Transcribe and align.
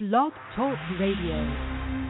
Blog 0.00 0.32
Talk 0.56 0.78
Radio. 0.98 2.09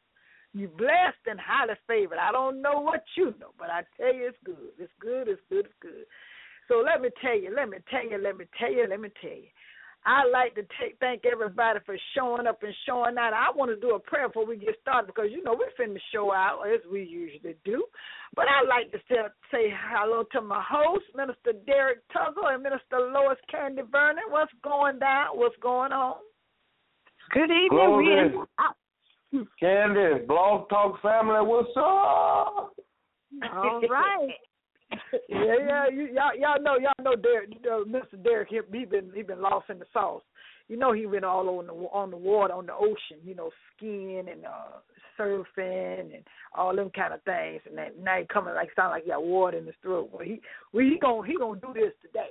You 0.53 0.67
blessed 0.67 1.23
and 1.27 1.39
highly 1.39 1.75
favored. 1.87 2.19
I 2.19 2.31
don't 2.31 2.61
know 2.61 2.81
what 2.81 3.03
you 3.15 3.33
know, 3.39 3.53
but 3.57 3.69
I 3.69 3.83
tell 3.95 4.13
you, 4.13 4.27
it's 4.27 4.37
good. 4.43 4.75
It's 4.77 4.91
good. 4.99 5.27
It's 5.27 5.41
good. 5.49 5.65
It's 5.65 5.73
good. 5.81 6.05
So 6.67 6.83
let 6.85 7.01
me 7.01 7.09
tell 7.21 7.37
you. 7.39 7.53
Let 7.55 7.69
me 7.69 7.77
tell 7.89 8.03
you. 8.03 8.17
Let 8.21 8.37
me 8.37 8.45
tell 8.59 8.71
you. 8.71 8.85
Let 8.89 8.99
me 8.99 9.09
tell 9.21 9.31
you. 9.31 9.47
I 10.03 10.25
like 10.25 10.55
to 10.55 10.63
take, 10.81 10.97
thank 10.99 11.25
everybody 11.31 11.79
for 11.85 11.95
showing 12.17 12.47
up 12.47 12.63
and 12.63 12.73
showing 12.87 13.17
out. 13.19 13.33
I 13.33 13.55
want 13.55 13.69
to 13.69 13.79
do 13.79 13.93
a 13.93 13.99
prayer 13.99 14.27
before 14.27 14.47
we 14.47 14.57
get 14.57 14.75
started 14.81 15.05
because 15.05 15.29
you 15.29 15.43
know 15.43 15.55
we're 15.55 15.69
finna 15.77 15.99
show 16.11 16.33
out 16.33 16.63
as 16.65 16.81
we 16.91 17.03
usually 17.03 17.55
do. 17.63 17.85
But 18.35 18.45
I'd 18.47 18.67
like 18.67 18.91
to 18.93 18.97
say, 19.07 19.21
say 19.51 19.73
hello 19.91 20.23
to 20.31 20.41
my 20.41 20.63
host, 20.67 21.05
Minister 21.15 21.53
Derrick 21.67 21.99
Tuggle 22.09 22.51
and 22.51 22.63
Minister 22.63 23.11
Lois 23.13 23.37
Candee 23.53 23.83
Vernon. 23.91 24.23
What's 24.29 24.51
going 24.63 24.97
down? 24.97 25.37
What's 25.37 25.55
going 25.61 25.91
on? 25.91 26.15
Good 27.31 27.51
evening, 27.51 27.69
Glory. 27.69 28.31
Candee, 29.59 30.25
Blog 30.27 30.69
Talk 30.69 31.01
family, 31.01 31.39
what's 31.41 31.69
up? 31.77 32.73
All 33.53 33.81
right 33.89 34.29
yeah, 35.29 35.55
yeah, 35.65 35.87
you, 35.89 36.09
y'all, 36.13 36.35
y'all 36.37 36.61
know, 36.61 36.77
y'all 36.77 36.93
know, 37.03 37.15
Derrick, 37.15 37.51
uh, 37.65 37.83
Mr. 37.87 38.21
Derrick. 38.21 38.49
He, 38.49 38.59
he 38.77 38.85
been 38.85 39.11
he 39.15 39.21
been 39.21 39.41
lost 39.41 39.69
in 39.69 39.79
the 39.79 39.85
sauce. 39.93 40.23
You 40.67 40.77
know, 40.77 40.91
he 40.93 41.05
been 41.05 41.23
all 41.23 41.47
on 41.59 41.67
the 41.67 41.73
on 41.73 42.11
the 42.11 42.17
water, 42.17 42.53
on 42.53 42.65
the 42.65 42.73
ocean. 42.73 43.17
You 43.23 43.35
know, 43.35 43.51
skiing 43.75 44.25
and 44.29 44.45
uh 44.45 44.79
surfing 45.19 46.13
and 46.15 46.23
all 46.53 46.75
them 46.75 46.89
kind 46.95 47.13
of 47.13 47.21
things. 47.23 47.61
And 47.65 47.77
then 47.77 47.91
now 48.01 48.19
he 48.19 48.25
coming 48.25 48.53
like 48.53 48.69
sound 48.75 48.91
like 48.91 49.03
he 49.03 49.09
got 49.09 49.23
water 49.23 49.57
in 49.57 49.65
his 49.65 49.75
throat. 49.81 50.09
Well, 50.11 50.25
he 50.25 50.41
well, 50.73 50.85
he 50.85 50.97
gonna 50.99 51.27
he 51.27 51.37
gonna 51.37 51.59
do 51.59 51.73
this 51.73 51.93
today. 52.01 52.29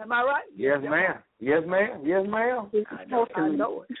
Am 0.00 0.10
I 0.10 0.22
right? 0.22 0.44
Yes, 0.56 0.78
ma'am. 0.82 1.16
Yes, 1.38 1.62
ma'am. 1.66 2.00
Yes, 2.04 2.24
ma'am. 2.26 2.70
I 2.90 3.04
know, 3.04 3.26
I 3.34 3.48
know 3.48 3.84
it. 3.88 3.96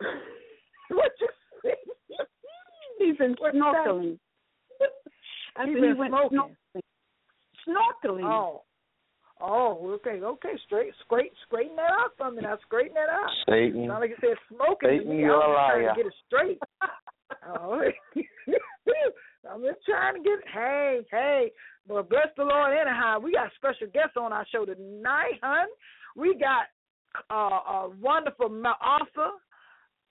what 0.96 1.12
you 1.20 1.28
say? 1.64 1.74
He's 2.98 3.16
been 3.16 3.34
snorkeling. 3.36 4.18
I 5.56 5.66
mean, 5.66 5.76
he 5.82 5.92
went 5.92 6.12
smoking. 6.12 6.56
Snorkeling. 7.66 8.24
Oh. 8.24 8.62
Oh, 9.44 9.98
okay, 9.98 10.22
okay, 10.22 10.54
straight, 10.66 10.92
straight, 11.04 11.32
straighten 11.46 11.74
that 11.74 11.90
out 11.90 12.12
for 12.16 12.30
me. 12.30 12.42
Now, 12.42 12.58
straighten 12.64 12.94
that 12.94 13.08
out. 13.08 13.28
Satan. 13.48 13.88
Not 13.88 14.00
like 14.00 14.10
you 14.10 14.16
said 14.20 14.36
smoking. 14.48 14.88
Satan, 14.88 15.06
to 15.06 15.12
me. 15.14 15.18
you're 15.18 15.42
I'm 15.42 15.50
a 15.50 15.54
liar. 15.54 15.82
Trying 15.82 15.88
to 15.88 16.02
get 16.02 16.06
it 16.06 16.14
straight. 16.28 16.58
oh, 17.48 17.82
I'm 19.50 19.62
just 19.62 19.84
trying 19.84 20.14
to 20.14 20.22
get. 20.22 20.38
Hey, 20.52 21.00
hey, 21.10 21.52
but 21.88 22.08
bless 22.08 22.28
the 22.36 22.44
Lord. 22.44 22.72
Anyhow, 22.72 23.18
we 23.18 23.32
got 23.32 23.50
special 23.56 23.88
guests 23.92 24.16
on 24.16 24.32
our 24.32 24.46
show 24.52 24.64
tonight, 24.64 25.40
hun. 25.42 25.66
We 26.14 26.38
got 26.38 26.70
uh, 27.30 27.88
a 27.88 27.90
wonderful 28.00 28.46
author, 28.46 29.30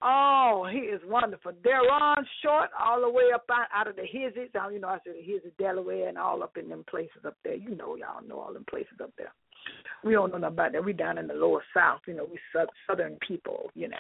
Oh, 0.04 0.68
he 0.72 0.80
is 0.80 1.02
wonderful. 1.06 1.52
Derron 1.64 2.24
Short, 2.42 2.70
all 2.80 3.02
the 3.02 3.10
way 3.10 3.26
up 3.34 3.46
out, 3.52 3.68
out 3.74 3.88
of 3.88 3.96
the 3.96 4.02
Hizzies. 4.02 4.50
You 4.74 4.80
know, 4.80 4.88
I 4.88 4.98
said 5.04 5.14
the 5.14 5.22
Hizzy, 5.22 5.52
Delaware, 5.60 6.10
and 6.10 6.18
all 6.18 6.42
up 6.42 6.58
in 6.58 6.70
them 6.70 6.84
places 6.90 7.24
up 7.26 7.36
there. 7.44 7.56
You 7.56 7.76
know, 7.76 7.96
y'all 7.96 8.28
know 8.28 8.40
all 8.40 8.54
them 8.54 8.66
places 8.70 8.98
up 9.02 9.12
there. 9.18 9.32
We 10.04 10.14
don't 10.14 10.32
know 10.32 10.40
nothing 10.40 10.56
about 10.56 10.72
that. 10.72 10.84
We 10.84 10.94
down 10.94 11.20
in 11.20 11.28
the 11.28 11.36
lower 11.36 11.64
south. 11.74 12.02
You 12.08 12.16
know, 12.16 12.26
we 12.30 12.40
southern 12.88 13.18
people. 13.28 13.70
You 13.76 13.90
know. 13.90 13.98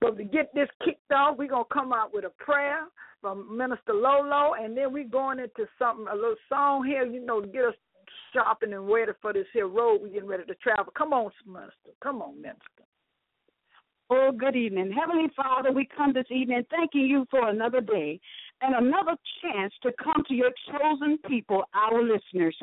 But 0.00 0.16
to 0.16 0.24
get 0.24 0.54
this 0.54 0.68
kicked 0.84 1.10
off, 1.10 1.36
we're 1.36 1.48
gonna 1.48 1.64
come 1.72 1.92
out 1.92 2.14
with 2.14 2.24
a 2.24 2.30
prayer 2.42 2.86
from 3.20 3.56
Minister 3.56 3.92
Lolo, 3.92 4.54
and 4.54 4.76
then 4.76 4.92
we're 4.92 5.08
going 5.08 5.40
into 5.40 5.68
something, 5.78 6.06
a 6.10 6.14
little 6.14 6.36
song 6.48 6.84
here. 6.86 7.04
You 7.04 7.24
know, 7.24 7.40
to 7.40 7.48
get 7.48 7.64
us 7.64 7.74
shopping 8.32 8.72
and 8.72 8.88
ready 8.88 9.12
for 9.20 9.32
this 9.32 9.46
here 9.52 9.66
road. 9.66 10.02
We're 10.02 10.08
getting 10.08 10.28
ready 10.28 10.44
to 10.44 10.54
travel. 10.54 10.92
Come 10.96 11.12
on, 11.12 11.32
Minister. 11.46 11.90
Come 12.00 12.22
on, 12.22 12.40
Minister. 12.40 12.84
Oh, 14.12 14.32
good 14.32 14.56
evening. 14.56 14.90
Heavenly 14.90 15.28
Father, 15.36 15.70
we 15.70 15.88
come 15.96 16.12
this 16.12 16.26
evening 16.30 16.64
thanking 16.68 17.02
you 17.06 17.26
for 17.30 17.48
another 17.48 17.80
day 17.80 18.20
and 18.62 18.74
another 18.74 19.16
chance 19.42 19.72
to 19.82 19.90
come 20.02 20.22
to 20.28 20.34
your 20.34 20.50
chosen 20.70 21.18
people, 21.28 21.64
our 21.74 22.02
listeners, 22.02 22.56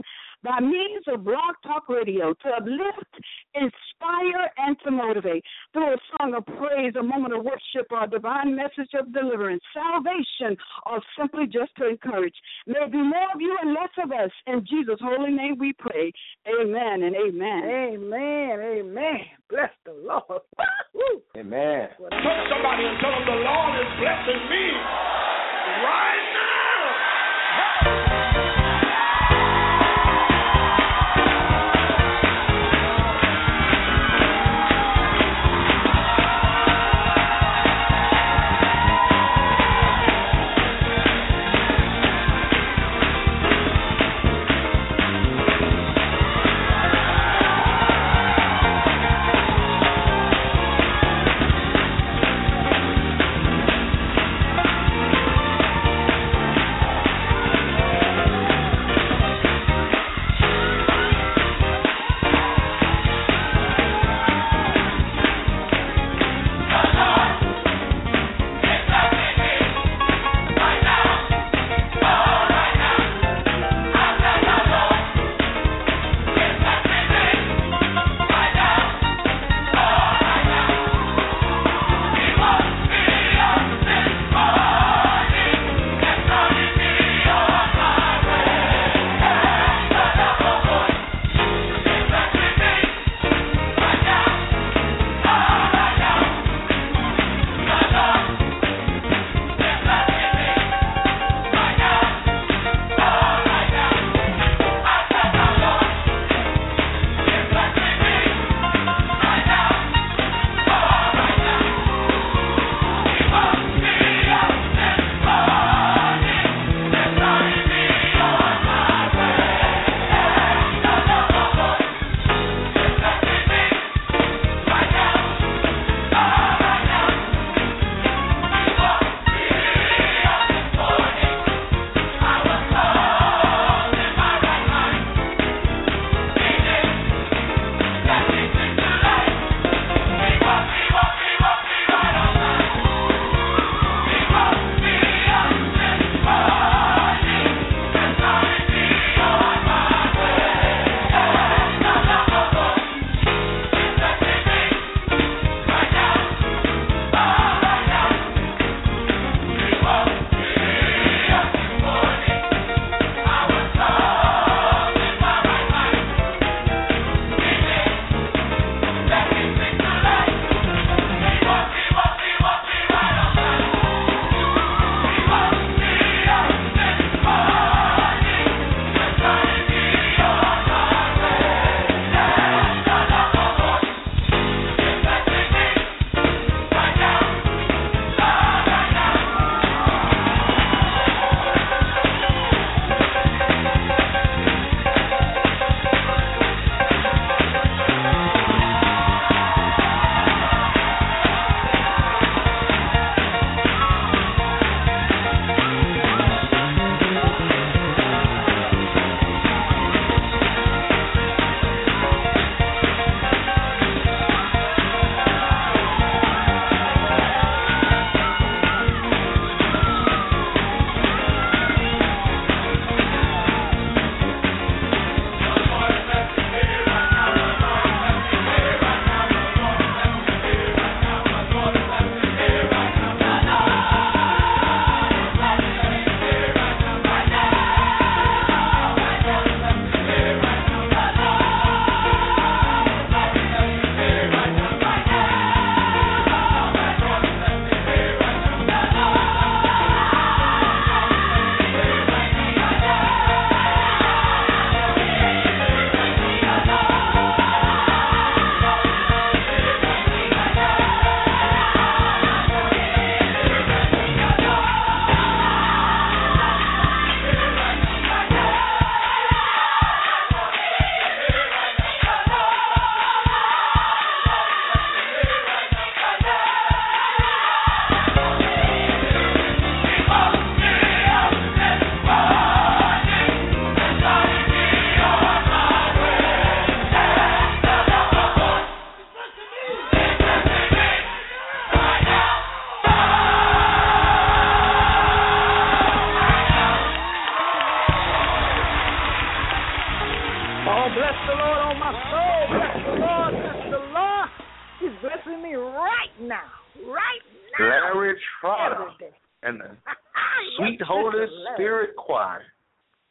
by 0.43 0.59
means 0.59 1.03
of 1.07 1.23
Blog 1.23 1.55
Talk 1.63 1.89
Radio 1.89 2.33
to 2.33 2.49
uplift, 2.49 3.13
inspire, 3.55 4.49
and 4.57 4.77
to 4.85 4.91
motivate 4.91 5.43
through 5.73 5.93
a 5.93 5.97
song 6.17 6.35
of 6.35 6.45
praise, 6.45 6.93
a 6.99 7.03
moment 7.03 7.33
of 7.33 7.43
worship, 7.43 7.87
or 7.91 8.03
a 8.03 8.09
divine 8.09 8.55
message 8.55 8.91
of 8.99 9.11
deliverance, 9.13 9.63
salvation, 9.73 10.55
or 10.85 11.01
simply 11.17 11.45
just 11.45 11.75
to 11.77 11.89
encourage. 11.89 12.35
May 12.67 12.79
it 12.79 12.91
be 12.91 13.01
more 13.01 13.27
of 13.33 13.41
you 13.41 13.57
and 13.61 13.73
less 13.73 13.93
of 14.03 14.11
us. 14.11 14.31
In 14.45 14.65
Jesus' 14.69 14.99
holy 15.01 15.31
name 15.31 15.57
we 15.57 15.73
pray. 15.73 16.11
Amen 16.47 17.03
and 17.03 17.15
amen. 17.15 17.63
Amen. 17.65 18.59
Amen. 18.61 19.19
Bless 19.49 19.71
the 19.85 19.93
Lord. 19.93 20.41
Amen. 21.37 21.89
Touch 21.97 22.43
somebody 22.49 22.83
and 22.85 22.97
tell 23.01 23.11
them 23.11 23.25
the 23.25 23.41
Lord 23.41 23.73
is 23.81 23.91
blessing 23.99 24.49
me 24.49 25.26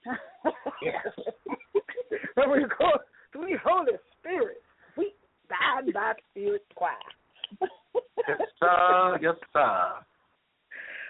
when 2.34 2.50
we 2.50 2.60
go, 2.78 2.90
Sweet 3.32 3.56
Holy 3.64 3.92
Spirit, 4.18 4.58
we 4.96 5.12
by 5.48 5.80
by 5.92 6.12
Spirit 6.30 6.64
Choir. 6.74 6.92
Yes, 8.28 8.38
sir. 8.60 9.18
Yes, 9.22 9.34
sir. 9.52 9.92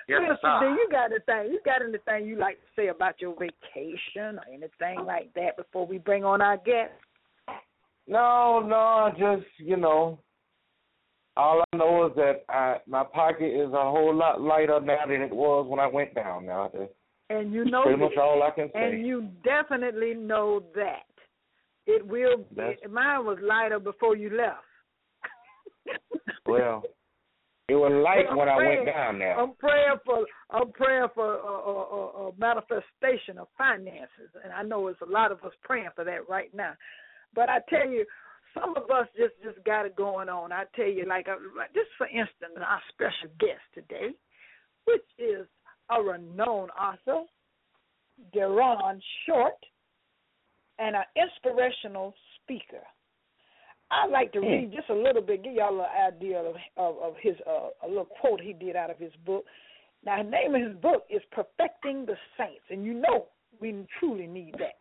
Yes, 0.09 0.21
Listen, 0.23 0.37
sir. 0.43 0.59
do 0.61 0.67
you 0.75 0.89
got 0.91 1.11
anything? 1.11 1.53
You 1.53 1.61
got 1.65 1.83
anything 1.83 2.29
you 2.29 2.39
like 2.39 2.57
to 2.57 2.67
say 2.77 2.89
about 2.89 3.21
your 3.21 3.35
vacation 3.35 4.39
or 4.39 4.45
anything 4.53 5.05
like 5.05 5.33
that 5.35 5.57
before 5.57 5.87
we 5.87 5.99
bring 5.99 6.25
on 6.25 6.41
our 6.41 6.57
guest? 6.59 6.93
No, 8.07 8.61
no, 8.61 9.11
just 9.19 9.49
you 9.59 9.77
know, 9.77 10.21
all 11.37 11.65
I 11.73 11.77
know 11.77 12.07
is 12.07 12.13
that 12.17 12.45
I 12.49 12.77
my 12.87 13.03
pocket 13.03 13.53
is 13.53 13.73
a 13.73 13.91
whole 13.91 14.15
lot 14.15 14.41
lighter 14.41 14.81
now 14.81 15.07
than 15.07 15.23
it 15.23 15.35
was 15.35 15.67
when 15.69 15.81
I 15.81 15.89
went 15.89 16.15
down. 16.15 16.47
Now 16.47 16.71
And 17.29 17.53
you 17.53 17.65
know, 17.65 17.83
pretty 17.83 18.01
much 18.01 18.17
all 18.21 18.43
I 18.43 18.51
can 18.51 18.71
say. 18.73 18.81
and 18.83 19.07
you 19.07 19.29
definitely 19.43 20.15
know 20.15 20.63
that 20.75 21.07
it 21.87 22.07
will. 22.07 22.39
Be, 22.39 22.45
That's- 22.55 22.79
mine 22.91 23.25
was 23.25 23.39
lighter 23.43 23.81
before 23.81 24.17
you 24.17 24.31
left. 24.31 24.63
well, 26.47 26.83
it 27.69 27.75
was 27.75 27.91
light 27.93 28.31
when 28.37 28.49
I 28.49 28.57
went 28.57 28.87
down 28.87 29.19
there. 29.19 29.39
I'm 29.39 29.55
praying 29.55 29.97
for 30.05 30.25
I'm 30.51 30.71
praying 30.71 31.09
for 31.15 31.35
a, 31.35 31.47
a, 31.47 31.73
a, 31.73 32.29
a 32.29 32.33
manifestation 32.39 33.39
of 33.39 33.49
finances, 33.59 34.31
and 34.45 34.53
I 34.53 34.63
know 34.63 34.87
it's 34.87 35.01
a 35.01 35.11
lot 35.11 35.33
of 35.33 35.43
us 35.43 35.53
praying 35.65 35.91
for 35.97 36.05
that 36.05 36.29
right 36.29 36.55
now. 36.55 36.75
But 37.35 37.49
I 37.49 37.59
tell 37.69 37.89
you, 37.89 38.05
some 38.55 38.77
of 38.77 38.89
us 38.91 39.09
just 39.17 39.35
just 39.43 39.65
got 39.65 39.85
it 39.85 39.97
going 39.97 40.29
on. 40.29 40.53
I 40.53 40.65
tell 40.77 40.87
you, 40.87 41.07
like, 41.09 41.27
uh, 41.29 41.43
like 41.57 41.75
just 41.75 41.91
for 41.99 42.07
instance, 42.07 42.55
our 42.57 42.81
special 42.93 43.35
guest 43.41 43.67
today, 43.75 44.15
which 44.85 45.07
is 45.19 45.47
a 45.91 46.03
renowned 46.03 46.71
author, 46.79 47.25
Derron 48.35 49.01
Short, 49.27 49.55
and 50.79 50.97
an 50.97 51.05
inspirational 51.17 52.15
speaker. 52.43 52.83
I'd 53.91 54.11
like 54.11 54.33
to 54.33 54.41
read 54.41 54.73
just 54.75 54.91
a 54.91 54.95
little 54.95 55.23
bit, 55.23 55.45
give 55.45 55.55
y'all 55.55 55.81
an 55.81 56.15
idea 56.15 56.41
of 56.41 56.57
of, 56.77 56.97
of 57.03 57.15
his 57.21 57.37
uh, 57.47 57.69
a 57.85 57.89
little 57.89 58.09
quote 58.21 58.41
he 58.41 58.53
did 58.53 58.75
out 58.77 58.91
of 58.91 58.99
his 58.99 59.13
book. 59.25 59.45
Now, 60.05 60.23
the 60.23 60.29
name 60.29 60.55
of 60.55 60.63
his 60.63 60.77
book 60.81 61.05
is 61.09 61.23
"Perfecting 61.31 62.07
the 62.07 62.17
Saints," 62.37 62.65
and 62.71 62.85
you 62.85 62.95
know 62.95 63.27
we 63.61 63.87
truly 64.01 64.27
need 64.27 64.55
that. 64.55 64.79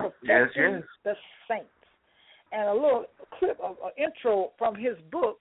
Yes, 0.00 0.12
Perfecting 0.22 0.74
yes. 0.74 0.82
the 1.04 1.14
Saints, 1.48 1.68
and 2.52 2.68
a 2.68 2.74
little 2.74 3.04
clip 3.38 3.58
of 3.62 3.76
an 3.84 4.02
intro 4.02 4.52
from 4.58 4.74
his 4.74 4.96
book 5.10 5.38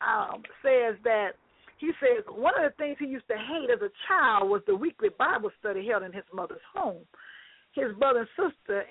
um, 0.00 0.42
says 0.62 0.96
that 1.04 1.30
he 1.78 1.90
says 2.00 2.24
one 2.28 2.54
of 2.56 2.70
the 2.70 2.76
things 2.76 2.96
he 2.98 3.06
used 3.06 3.28
to 3.28 3.36
hate 3.36 3.70
as 3.70 3.82
a 3.82 3.90
child 4.08 4.48
was 4.50 4.62
the 4.66 4.76
weekly 4.76 5.08
Bible 5.18 5.50
study 5.60 5.86
held 5.86 6.02
in 6.02 6.12
his 6.12 6.24
mother's 6.32 6.64
home 6.74 7.04
his 7.74 7.92
brother 7.98 8.20
and 8.20 8.28
sister 8.50 8.84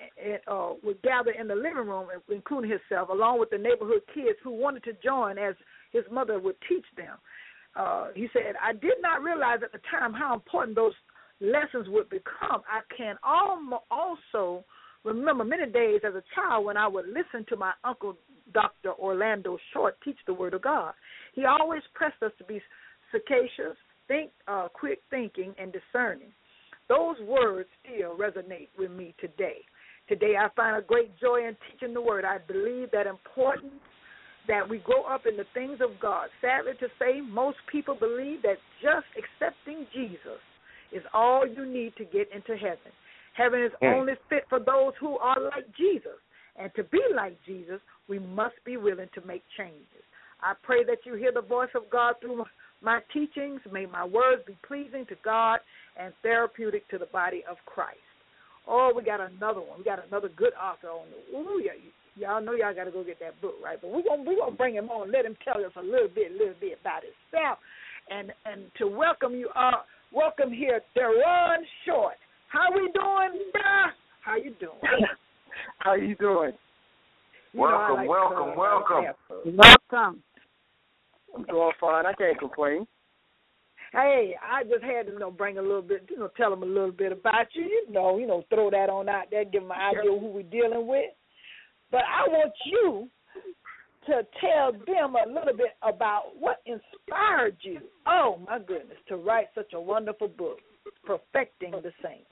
uh, 0.46 0.72
would 0.82 1.00
gather 1.02 1.30
in 1.30 1.48
the 1.48 1.54
living 1.54 1.88
room, 1.88 2.08
including 2.30 2.70
himself, 2.70 3.08
along 3.08 3.40
with 3.40 3.50
the 3.50 3.58
neighborhood 3.58 4.02
kids 4.12 4.38
who 4.42 4.50
wanted 4.50 4.84
to 4.84 4.92
join 5.02 5.38
as 5.38 5.54
his 5.92 6.04
mother 6.10 6.38
would 6.38 6.56
teach 6.68 6.84
them. 6.96 7.16
Uh, 7.74 8.08
he 8.14 8.28
said, 8.32 8.54
I 8.62 8.72
did 8.72 9.00
not 9.00 9.22
realize 9.22 9.60
at 9.64 9.72
the 9.72 9.80
time 9.90 10.12
how 10.12 10.34
important 10.34 10.76
those 10.76 10.92
lessons 11.40 11.88
would 11.88 12.08
become. 12.10 12.62
I 12.68 12.80
can 12.96 13.16
also 13.24 14.64
remember 15.04 15.44
many 15.44 15.70
days 15.70 16.00
as 16.06 16.14
a 16.14 16.22
child 16.34 16.64
when 16.64 16.76
I 16.76 16.88
would 16.88 17.06
listen 17.06 17.44
to 17.48 17.56
my 17.56 17.72
uncle, 17.84 18.16
Dr. 18.52 18.92
Orlando 18.92 19.58
Short, 19.72 19.96
teach 20.04 20.18
the 20.26 20.34
Word 20.34 20.54
of 20.54 20.62
God. 20.62 20.94
He 21.34 21.44
always 21.44 21.82
pressed 21.94 22.22
us 22.22 22.32
to 22.38 22.44
be 22.44 22.60
sagacious, 23.12 23.76
think, 24.08 24.30
uh, 24.48 24.68
quick 24.72 25.00
thinking, 25.10 25.54
and 25.58 25.72
discerning. 25.72 26.32
Those 26.88 27.16
words 27.26 27.68
still 27.82 28.16
resonate 28.16 28.68
with 28.78 28.90
me 28.90 29.14
today. 29.20 29.58
Today, 30.08 30.34
I 30.38 30.48
find 30.54 30.76
a 30.76 30.86
great 30.86 31.18
joy 31.18 31.46
in 31.48 31.56
teaching 31.70 31.94
the 31.94 32.00
word. 32.00 32.24
I 32.24 32.38
believe 32.38 32.90
that 32.92 33.06
important 33.06 33.72
that 34.46 34.68
we 34.68 34.78
grow 34.78 35.04
up 35.04 35.22
in 35.26 35.36
the 35.36 35.46
things 35.54 35.78
of 35.80 35.98
God. 36.00 36.28
Sadly 36.42 36.72
to 36.80 36.88
say, 36.98 37.20
most 37.22 37.56
people 37.72 37.94
believe 37.94 38.42
that 38.42 38.58
just 38.82 39.06
accepting 39.16 39.86
Jesus 39.94 40.40
is 40.92 41.02
all 41.14 41.46
you 41.46 41.64
need 41.64 41.96
to 41.96 42.04
get 42.04 42.28
into 42.34 42.56
heaven. 42.56 42.92
Heaven 43.34 43.62
is 43.62 43.72
Mm. 43.82 43.94
only 43.94 44.14
fit 44.28 44.48
for 44.48 44.58
those 44.58 44.94
who 44.96 45.18
are 45.18 45.38
like 45.38 45.70
Jesus. 45.72 46.18
And 46.56 46.72
to 46.74 46.84
be 46.84 47.02
like 47.10 47.40
Jesus, 47.44 47.80
we 48.08 48.18
must 48.18 48.62
be 48.64 48.76
willing 48.76 49.08
to 49.14 49.20
make 49.26 49.42
changes. 49.56 50.04
I 50.40 50.54
pray 50.62 50.84
that 50.84 51.04
you 51.04 51.14
hear 51.14 51.32
the 51.32 51.42
voice 51.42 51.74
of 51.74 51.90
God 51.90 52.20
through 52.20 52.46
my 52.80 53.00
teachings. 53.12 53.60
May 53.70 53.86
my 53.86 54.04
words 54.04 54.44
be 54.46 54.56
pleasing 54.62 55.04
to 55.06 55.16
God 55.24 55.60
and 55.96 56.14
therapeutic 56.22 56.86
to 56.88 56.98
the 56.98 57.06
body 57.06 57.44
of 57.44 57.56
Christ. 57.66 57.98
Oh, 58.66 58.92
we 58.94 59.02
got 59.02 59.20
another 59.20 59.60
one. 59.60 59.78
We 59.78 59.84
got 59.84 60.04
another 60.06 60.28
good 60.28 60.54
author 60.54 60.90
on 60.90 61.06
the. 61.10 61.36
Ooh, 61.36 61.60
yeah, 61.60 61.72
y'all 62.16 62.40
know 62.40 62.52
y'all 62.52 62.74
got 62.74 62.84
to 62.84 62.90
go 62.90 63.02
get 63.02 63.18
that 63.20 63.40
book, 63.40 63.56
right? 63.62 63.80
But 63.80 63.90
we're 63.90 64.02
gonna 64.02 64.22
we're 64.22 64.36
gonna 64.36 64.56
bring 64.56 64.74
him 64.74 64.90
on, 64.90 65.10
let 65.10 65.24
him 65.24 65.36
tell 65.44 65.64
us 65.64 65.72
a 65.76 65.82
little 65.82 66.08
bit, 66.08 66.30
a 66.30 66.34
little 66.34 66.54
bit 66.60 66.78
about 66.80 67.02
himself, 67.02 67.58
and 68.10 68.32
and 68.46 68.70
to 68.78 68.86
welcome 68.86 69.34
you, 69.34 69.48
uh, 69.56 69.82
welcome 70.12 70.52
here, 70.52 70.80
Derron 70.96 71.64
Short. 71.84 72.16
How 72.54 72.70
we 72.72 72.88
doing, 72.92 73.50
bruh? 73.52 73.90
How 74.24 74.36
you 74.36 74.54
doing? 74.60 74.78
How 75.78 75.94
you 75.94 76.14
doing? 76.14 76.52
You 77.52 77.60
know, 77.60 77.66
I 77.66 77.90
Welcome, 77.90 77.96
like 77.96 78.08
welcome, 78.08 78.52
to, 78.52 78.58
welcome. 78.58 79.04
have. 79.04 79.16
Welcome. 79.90 80.22
I'm 81.36 81.44
doing 81.46 81.72
fine. 81.80 82.06
I 82.06 82.12
can't 82.12 82.38
complain. 82.38 82.86
Hey, 83.92 84.36
I 84.40 84.62
just 84.62 84.84
had 84.84 85.06
to 85.06 85.12
you 85.12 85.18
know 85.18 85.32
bring 85.32 85.58
a 85.58 85.62
little 85.62 85.82
bit, 85.82 86.06
you 86.08 86.16
know, 86.16 86.30
tell 86.36 86.50
them 86.50 86.62
a 86.62 86.66
little 86.66 86.92
bit 86.92 87.10
about 87.10 87.46
you. 87.54 87.64
You 87.64 87.92
know, 87.92 88.18
you 88.18 88.26
know, 88.28 88.44
throw 88.50 88.70
that 88.70 88.88
on 88.88 89.08
out 89.08 89.24
there, 89.32 89.44
give 89.44 89.62
them 89.62 89.72
an 89.72 89.98
idea 89.98 90.12
of 90.12 90.20
who 90.20 90.28
we're 90.28 90.42
dealing 90.44 90.86
with. 90.86 91.10
But 91.90 92.02
I 92.02 92.28
want 92.28 92.52
you 92.66 93.08
to 94.06 94.22
tell 94.40 94.72
them 94.72 95.16
a 95.16 95.28
little 95.28 95.56
bit 95.56 95.74
about 95.82 96.36
what 96.38 96.62
inspired 96.66 97.56
you. 97.62 97.80
Oh 98.06 98.38
my 98.48 98.60
goodness, 98.60 98.98
to 99.08 99.16
write 99.16 99.46
such 99.56 99.72
a 99.74 99.80
wonderful 99.80 100.28
book, 100.28 100.58
perfecting 101.04 101.72
the 101.72 101.92
saints. 102.00 102.28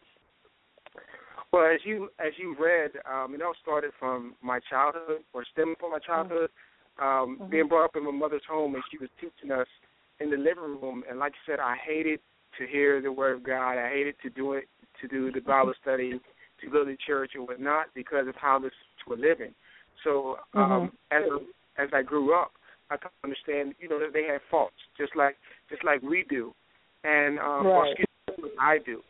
Well, 1.52 1.66
as 1.66 1.80
you 1.84 2.08
as 2.18 2.32
you 2.38 2.56
read, 2.58 2.92
um, 3.10 3.34
it 3.34 3.42
all 3.42 3.52
started 3.62 3.92
from 3.98 4.34
my 4.42 4.58
childhood, 4.70 5.20
or 5.34 5.44
stemming 5.52 5.76
from 5.78 5.92
my 5.92 5.98
childhood. 5.98 6.50
Um, 6.98 7.38
Mhm. 7.38 7.50
Being 7.50 7.68
brought 7.68 7.84
up 7.84 7.96
in 7.96 8.04
my 8.04 8.10
mother's 8.10 8.44
home, 8.44 8.74
and 8.74 8.84
she 8.90 8.98
was 8.98 9.10
teaching 9.20 9.50
us 9.50 9.68
in 10.20 10.30
the 10.30 10.36
living 10.36 10.80
room. 10.80 11.04
And 11.08 11.18
like 11.18 11.32
you 11.34 11.40
said, 11.46 11.60
I 11.60 11.76
hated 11.76 12.20
to 12.58 12.66
hear 12.66 13.00
the 13.00 13.12
word 13.12 13.32
of 13.36 13.42
God. 13.42 13.78
I 13.78 13.88
hated 13.88 14.18
to 14.20 14.30
do 14.30 14.54
it, 14.54 14.68
to 15.00 15.08
do 15.08 15.30
the 15.32 15.40
Bible 15.40 15.74
study, 15.80 16.20
to 16.60 16.66
go 16.70 16.84
to 16.84 16.96
church 16.96 17.34
and 17.34 17.46
whatnot 17.48 17.86
because 17.94 18.28
of 18.28 18.36
how 18.36 18.58
this 18.58 18.72
were 19.06 19.16
living. 19.16 19.54
So 20.04 20.38
um, 20.54 20.92
as 21.10 21.24
as 21.76 21.88
I 21.92 22.02
grew 22.02 22.34
up, 22.34 22.52
I 22.90 22.96
could 22.96 23.10
understand, 23.24 23.74
you 23.78 23.88
know, 23.88 23.98
that 23.98 24.12
they 24.12 24.24
had 24.24 24.40
faults, 24.50 24.76
just 24.96 25.16
like 25.16 25.36
just 25.70 25.84
like 25.84 26.02
we 26.02 26.24
do, 26.28 26.54
and 27.04 27.38
um, 27.38 27.66
or 27.66 27.86
excuse 27.88 28.06
me, 28.38 28.50
I 28.58 28.78
do. 28.78 29.02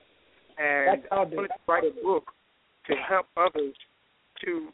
And 0.63 1.03
That's 1.03 1.09
all 1.11 1.27
I 1.27 1.31
do. 1.31 1.37
wanted 1.37 1.49
to 1.49 1.55
write 1.67 1.85
a 1.85 2.03
book 2.03 2.25
to 2.87 2.95
help 2.95 3.27
others 3.37 3.75
to 4.45 4.69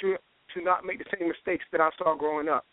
to 0.00 0.16
to 0.54 0.64
not 0.64 0.84
make 0.84 0.98
the 0.98 1.04
same 1.18 1.28
mistakes 1.28 1.64
that 1.72 1.80
I 1.80 1.90
saw 1.98 2.16
growing 2.16 2.48
up. 2.48 2.64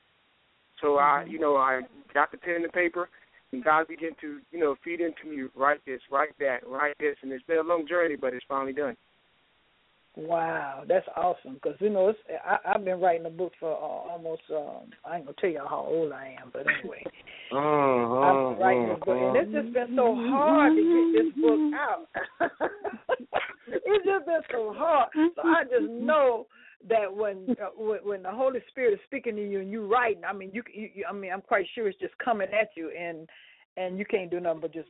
So 0.81 0.97
I, 0.97 1.23
mm-hmm. 1.23 1.31
you 1.31 1.39
know, 1.39 1.55
I 1.55 1.81
got 2.13 2.31
the 2.31 2.37
pen 2.37 2.55
and 2.55 2.65
the 2.65 2.69
paper, 2.69 3.09
and 3.51 3.63
God 3.63 3.87
began 3.87 4.11
to, 4.21 4.39
you 4.51 4.59
know, 4.59 4.75
feed 4.83 5.01
into 5.01 5.25
me, 5.29 5.49
write 5.55 5.79
this, 5.85 6.01
write 6.11 6.37
that, 6.39 6.59
write 6.67 6.95
this, 6.99 7.15
and 7.21 7.31
it's 7.31 7.45
been 7.45 7.57
a 7.57 7.63
long 7.63 7.85
journey, 7.87 8.15
but 8.15 8.33
it's 8.33 8.45
finally 8.47 8.73
done. 8.73 8.95
Wow, 10.15 10.83
that's 10.87 11.07
awesome. 11.15 11.55
Because 11.55 11.75
you 11.79 11.89
know, 11.89 12.09
it's, 12.09 12.19
I, 12.45 12.57
I've 12.73 12.85
been 12.85 12.99
writing 12.99 13.25
a 13.25 13.31
book 13.31 13.53
for 13.59 13.71
uh, 13.71 14.11
almost. 14.11 14.43
Um, 14.51 14.91
I 15.05 15.17
ain't 15.17 15.25
gonna 15.25 15.35
tell 15.39 15.49
y'all 15.49 15.67
how 15.67 15.85
old 15.89 16.11
I 16.11 16.35
am, 16.41 16.51
but 16.53 16.67
anyway, 16.67 17.03
I've 17.51 17.57
Uh-huh, 17.57 18.49
been 18.51 18.59
writing 18.59 18.87
this 18.89 18.99
book, 19.05 19.17
and 19.19 19.35
it's 19.35 19.51
just 19.51 19.73
been 19.73 19.95
so 19.95 20.15
hard 20.15 20.73
to 20.75 20.81
get 20.83 21.23
this 21.23 21.41
book 21.41 21.59
out. 21.73 22.07
it's 23.67 24.05
just 24.05 24.25
been 24.25 24.41
so 24.51 24.73
hard. 24.75 25.09
So 25.35 25.41
I 25.43 25.63
just 25.63 25.91
know 25.91 26.45
that 26.89 27.11
when 27.13 27.55
uh, 27.61 27.69
when, 27.75 27.99
when 28.03 28.23
the 28.23 28.31
Holy 28.31 28.59
Spirit 28.69 28.93
is 28.93 28.99
speaking 29.05 29.35
to 29.35 29.49
you 29.49 29.61
and 29.61 29.71
you 29.71 29.87
writing, 29.87 30.23
I 30.29 30.33
mean, 30.33 30.51
you, 30.53 30.61
you, 30.71 30.89
you, 30.93 31.05
I 31.09 31.13
mean, 31.13 31.31
I'm 31.31 31.41
quite 31.41 31.65
sure 31.73 31.87
it's 31.87 31.99
just 31.99 32.17
coming 32.23 32.49
at 32.49 32.69
you, 32.77 32.91
and 32.91 33.27
and 33.77 33.97
you 33.97 34.05
can't 34.05 34.29
do 34.29 34.39
nothing 34.39 34.61
but 34.61 34.73
just 34.73 34.89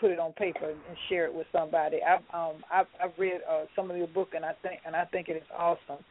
put 0.00 0.10
it 0.10 0.18
on 0.18 0.32
paper 0.32 0.70
and 0.70 0.96
share 1.08 1.26
it 1.26 1.34
with 1.34 1.46
somebody. 1.52 1.98
I've 2.02 2.22
um 2.34 2.62
I've 2.72 2.86
I've 3.02 3.18
read 3.18 3.40
uh, 3.50 3.64
some 3.76 3.90
of 3.90 3.96
your 3.96 4.06
book, 4.08 4.30
and 4.34 4.44
I 4.44 4.52
think 4.62 4.80
and 4.86 4.96
I 4.96 5.04
think 5.06 5.28
it 5.28 5.36
is 5.36 5.48
awesome 5.56 6.04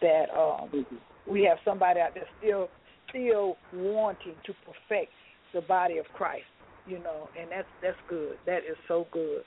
that 0.00 0.26
um 0.36 0.86
we 1.30 1.44
have 1.44 1.58
somebody 1.64 2.00
out 2.00 2.10
there 2.14 2.26
still 2.38 2.68
still 3.10 3.56
wanting 3.72 4.34
to 4.46 4.52
perfect 4.66 5.12
the 5.52 5.60
body 5.60 5.98
of 5.98 6.06
Christ, 6.14 6.44
you 6.86 6.98
know, 6.98 7.28
and 7.40 7.50
that's 7.50 7.68
that's 7.82 7.96
good. 8.08 8.36
That 8.46 8.58
is 8.58 8.76
so 8.88 9.06
good. 9.12 9.42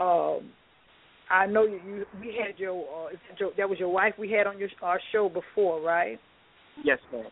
Um 0.00 0.50
I 1.30 1.46
know 1.46 1.64
you. 1.64 1.80
you 1.86 2.04
we 2.20 2.38
had 2.40 2.58
your, 2.58 2.84
uh, 2.84 3.08
your 3.38 3.50
that 3.56 3.68
was 3.68 3.78
your 3.78 3.88
wife 3.88 4.14
we 4.18 4.30
had 4.30 4.46
on 4.46 4.58
your 4.58 4.68
our 4.82 5.00
show 5.12 5.28
before, 5.28 5.80
right? 5.80 6.18
Yes, 6.84 6.98
ma'am. 7.12 7.26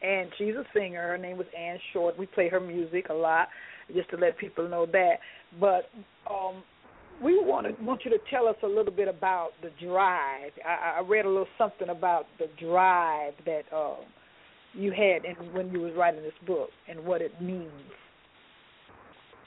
And 0.00 0.30
she's 0.38 0.54
a 0.54 0.64
singer. 0.72 1.08
Her 1.08 1.18
name 1.18 1.38
was 1.38 1.46
Ann 1.58 1.78
Short. 1.92 2.16
We 2.16 2.26
play 2.26 2.48
her 2.48 2.60
music 2.60 3.06
a 3.10 3.14
lot, 3.14 3.48
just 3.94 4.10
to 4.10 4.16
let 4.16 4.38
people 4.38 4.68
know 4.68 4.86
that. 4.86 5.14
But 5.60 5.90
um, 6.30 6.62
we 7.22 7.38
want 7.38 7.66
to 7.66 7.84
want 7.84 8.04
you 8.04 8.10
to 8.10 8.18
tell 8.30 8.46
us 8.46 8.56
a 8.62 8.66
little 8.66 8.92
bit 8.92 9.08
about 9.08 9.50
the 9.62 9.70
drive. 9.84 10.52
I, 10.64 10.98
I 10.98 11.02
read 11.06 11.24
a 11.24 11.28
little 11.28 11.46
something 11.56 11.88
about 11.88 12.26
the 12.38 12.46
drive 12.60 13.34
that 13.44 13.62
uh, 13.74 13.96
you 14.74 14.92
had 14.92 15.24
in, 15.24 15.52
when 15.52 15.70
you 15.70 15.80
was 15.80 15.92
writing 15.96 16.22
this 16.22 16.32
book 16.46 16.70
and 16.88 17.04
what 17.04 17.20
it 17.20 17.40
means. 17.40 17.70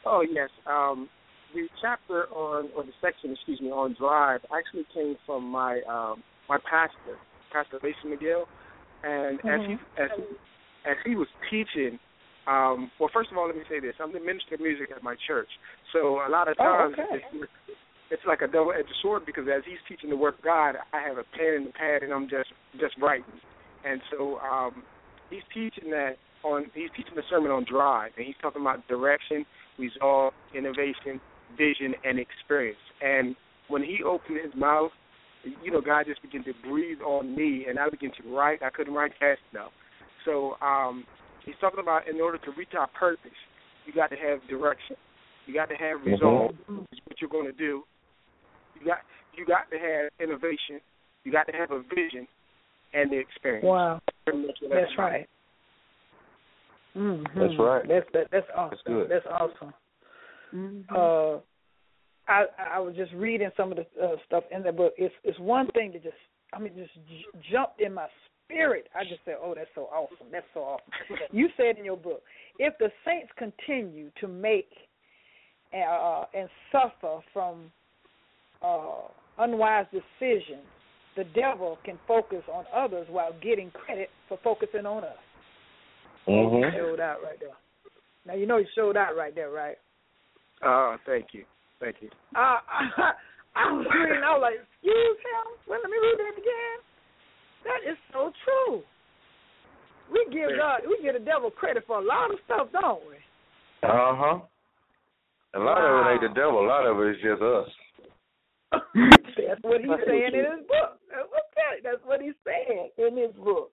Oh 0.06 0.22
yes, 0.22 0.50
um, 0.68 1.08
the 1.54 1.68
chapter 1.82 2.26
on 2.34 2.70
or 2.76 2.84
the 2.84 2.92
section, 3.02 3.32
excuse 3.32 3.62
me, 3.62 3.70
on 3.70 3.96
drive 4.00 4.42
actually 4.58 4.86
came 4.94 5.16
from 5.26 5.46
my 5.46 5.82
um, 5.90 6.24
my 6.50 6.58
pastor, 6.70 7.18
Pastor 7.54 7.80
Mason 7.84 8.18
McGill, 8.18 8.44
and 9.04 9.40
mm-hmm. 9.40 9.48
as 9.48 9.62
he 9.68 10.02
as 10.02 10.10
he, 10.18 10.90
as 10.90 10.98
he 11.06 11.16
was 11.16 11.28
teaching. 11.50 12.00
Um, 12.48 12.92
well, 13.00 13.10
first 13.14 13.32
of 13.32 13.38
all, 13.38 13.48
let 13.48 13.56
me 13.56 13.64
say 13.70 13.80
this: 13.80 13.94
I'm 14.00 14.14
the 14.14 14.20
minister 14.20 14.56
of 14.56 14.62
music 14.62 14.90
at 14.96 15.04
my 15.04 15.16
church, 15.28 15.50
so 15.94 16.20
a 16.26 16.30
lot 16.30 16.48
of 16.48 16.56
oh, 16.60 16.64
times 16.64 16.96
oh, 16.98 17.04
okay. 17.04 17.26
it's, 17.34 17.52
it's 18.10 18.24
like 18.28 18.42
a 18.42 18.48
double-edged 18.48 18.92
sword 19.02 19.26
because 19.26 19.46
as 19.48 19.64
he's 19.66 19.80
teaching 19.88 20.10
the 20.10 20.18
word 20.18 20.36
of 20.36 20.42
God, 20.42 20.76
I 20.92 21.02
have 21.02 21.18
a 21.18 21.24
pen 21.38 21.64
and 21.64 21.68
a 21.68 21.72
pad, 21.72 22.04
and 22.04 22.12
I'm 22.12 22.28
just 22.28 22.50
just 22.80 22.98
writing. 23.00 23.40
And 23.86 24.02
so 24.12 24.40
um, 24.40 24.84
he's 25.30 25.46
teaching 25.54 25.90
that 25.92 26.18
on 26.44 26.66
he's 26.74 26.90
teaching 26.96 27.16
the 27.16 27.24
sermon 27.30 27.52
on 27.52 27.66
drive, 27.70 28.12
and 28.18 28.26
he's 28.26 28.36
talking 28.42 28.62
about 28.62 28.88
direction, 28.88 29.46
resolve, 29.78 30.34
innovation, 30.56 31.22
vision, 31.58 31.94
and 32.04 32.20
experience. 32.20 32.82
And 33.02 33.36
when 33.68 33.84
he 33.84 34.00
opened 34.04 34.40
his 34.44 34.54
mouth, 34.56 34.92
you 35.64 35.72
know, 35.72 35.82
God 35.82 36.06
just 36.08 36.22
began 36.22 36.44
to 36.44 36.54
breathe 36.68 37.02
on 37.02 37.36
me, 37.36 37.66
and 37.68 37.80
I 37.80 37.90
began 37.90 38.12
to 38.22 38.36
write. 38.36 38.62
I 38.62 38.70
couldn't 38.70 38.94
write 38.94 39.12
fast 39.20 39.42
enough. 39.52 39.72
So 40.26 40.56
um, 40.62 41.06
he's 41.46 41.56
talking 41.62 41.80
about 41.80 42.08
in 42.08 42.20
order 42.20 42.38
to 42.40 42.52
reach 42.58 42.74
our 42.78 42.88
purpose, 42.88 43.32
you 43.86 43.94
got 43.94 44.10
to 44.10 44.16
have 44.16 44.40
direction. 44.48 44.96
You 45.46 45.54
got 45.54 45.70
to 45.70 45.76
have 45.76 46.00
mm-hmm. 46.00 46.12
resolve, 46.12 46.52
mm-hmm. 46.70 46.78
what 46.78 47.20
you're 47.20 47.30
going 47.30 47.48
to 47.48 47.58
do. 47.58 47.84
You 48.80 48.86
got 48.86 49.00
you 49.38 49.46
got 49.46 49.70
to 49.72 49.78
have 49.78 50.12
innovation. 50.20 50.82
You 51.24 51.32
got 51.32 51.48
to 51.48 51.54
have 51.54 51.72
a 51.72 51.82
vision 51.94 52.28
and 52.94 53.12
the 53.12 53.18
experience. 53.18 53.66
Wow, 53.66 54.02
that's 54.26 54.98
right. 54.98 55.28
Mm-hmm. 56.96 57.40
That's 57.40 57.54
right. 57.60 57.84
That's 57.88 58.06
that, 58.14 58.28
that's 58.32 58.48
awesome. 58.56 58.70
That's 58.72 58.84
good. 58.86 59.08
That's 59.10 59.26
awesome. 59.28 59.74
Mm-hmm. 60.54 60.96
Uh, 60.96 61.40
I 62.28 62.46
I 62.76 62.80
was 62.80 62.96
just 62.96 63.14
reading 63.14 63.50
some 63.56 63.72
of 63.72 63.78
the 63.78 63.86
uh, 64.04 64.16
stuff 64.26 64.44
in 64.52 64.64
the 64.64 64.72
book. 64.72 64.94
It's 64.98 65.14
it's 65.24 65.40
one 65.40 65.68
thing 65.72 65.92
to 65.94 66.00
just 66.00 66.16
I 66.54 66.60
mean 66.60 66.74
just 66.76 66.94
j- 67.08 67.52
jumped 67.52 67.82
in 67.82 67.94
my 67.94 68.08
spirit. 68.51 68.88
I 68.96 69.03
just 69.03 69.22
said, 69.25 69.36
"Oh, 69.41 69.53
that's 69.55 69.70
so 69.75 69.81
awesome! 69.93 70.27
That's 70.31 70.46
so 70.53 70.62
awesome." 70.62 70.91
you 71.31 71.50
said 71.58 71.77
in 71.77 71.86
your 71.86 71.98
book, 71.98 72.22
if 72.60 72.74
the 72.79 72.89
saints 73.05 73.31
continue 73.38 74.12
to 74.20 74.27
make 74.27 74.70
uh, 75.74 76.25
and 76.34 76.50
suffer 76.72 77.20
from 77.34 77.72
uh, 78.62 79.08
unwise 79.39 79.86
decisions, 79.91 80.65
the 81.15 81.24
devil 81.36 81.77
can 81.84 81.98
focus 82.08 82.43
on 82.51 82.65
others 82.75 83.08
while 83.10 83.34
getting 83.41 83.72
credit 83.72 84.10
for 84.27 84.38
focusing 84.43 84.86
on 84.86 85.03
us. 85.03 85.17
Mm-hmm. 86.27 86.77
Showed 86.77 87.00
out 87.00 87.17
right 87.24 87.39
there. 87.39 87.58
Now 88.25 88.36
you 88.36 88.46
know 88.46 88.58
you 88.58 88.67
showed 88.75 88.96
out 88.96 89.15
right 89.15 89.34
there, 89.34 89.50
right? 89.50 89.77
Oh, 90.63 90.96
thank 91.05 91.27
you, 91.34 91.43
thank 91.79 91.96
you. 92.01 92.10
Uh, 92.36 92.62
I, 92.62 93.12
I 93.55 93.72
was 93.74 93.86
reading. 93.89 94.22
I 94.24 94.31
was 94.38 94.43
like, 94.46 94.62
"Excuse 94.62 95.17
him." 95.17 95.46
Well, 95.67 95.79
let 95.81 95.89
me 95.89 95.98
read 95.98 96.20
that 96.20 96.38
again. 96.38 96.77
That 97.63 97.89
is 97.89 97.98
so 98.12 98.32
true. 98.46 98.82
We 100.12 100.25
give 100.32 100.50
God, 100.58 100.82
we 100.88 101.00
give 101.01 101.13
the 101.13 101.25
devil 101.25 101.50
credit 101.50 101.84
for 101.88 102.00
a 102.00 102.06
lot 102.06 102.32
of 102.32 102.38
stuff, 102.46 102.68
don't 102.74 103.01
we? 103.08 103.15
Uh 103.84 104.15
huh. 104.15 104.39
A 105.53 105.60
lot 105.60 105.77
wow. 105.77 106.01
of 106.01 106.08
it 106.08 106.12
ain't 106.12 106.34
the 106.34 106.39
devil. 106.39 106.65
A 106.65 106.68
lot 106.68 106.86
of 106.86 107.00
it 107.00 107.15
is 107.15 107.22
just 107.24 107.41
us. 107.41 107.68
That's 109.51 109.62
what 109.63 109.82
he's 109.82 109.89
saying 110.08 110.32
in 110.34 110.46
his 110.46 110.68
book. 110.68 111.00
Okay, 111.12 111.82
that's 111.84 112.00
what 112.06 112.22
he's 112.22 112.39
saying 112.46 112.89
in 112.98 113.18
his 113.18 113.36
book. 113.36 113.72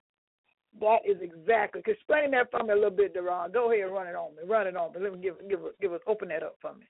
That 0.80 0.98
is 1.06 1.16
exactly. 1.22 1.80
Explain 1.86 2.32
that 2.32 2.50
for 2.50 2.62
me 2.62 2.72
a 2.72 2.74
little 2.74 2.90
bit, 2.90 3.14
Derron. 3.14 3.52
Go 3.52 3.72
ahead, 3.72 3.90
run 3.90 4.06
it 4.06 4.14
on 4.14 4.36
me. 4.36 4.42
Run 4.46 4.66
it 4.66 4.76
on 4.76 4.92
me. 4.92 5.00
Let 5.00 5.14
me 5.14 5.18
give 5.22 5.36
give 5.48 5.60
give 5.80 5.92
us 5.92 6.00
open 6.06 6.28
that 6.28 6.42
up 6.42 6.56
for 6.60 6.74
me. 6.74 6.84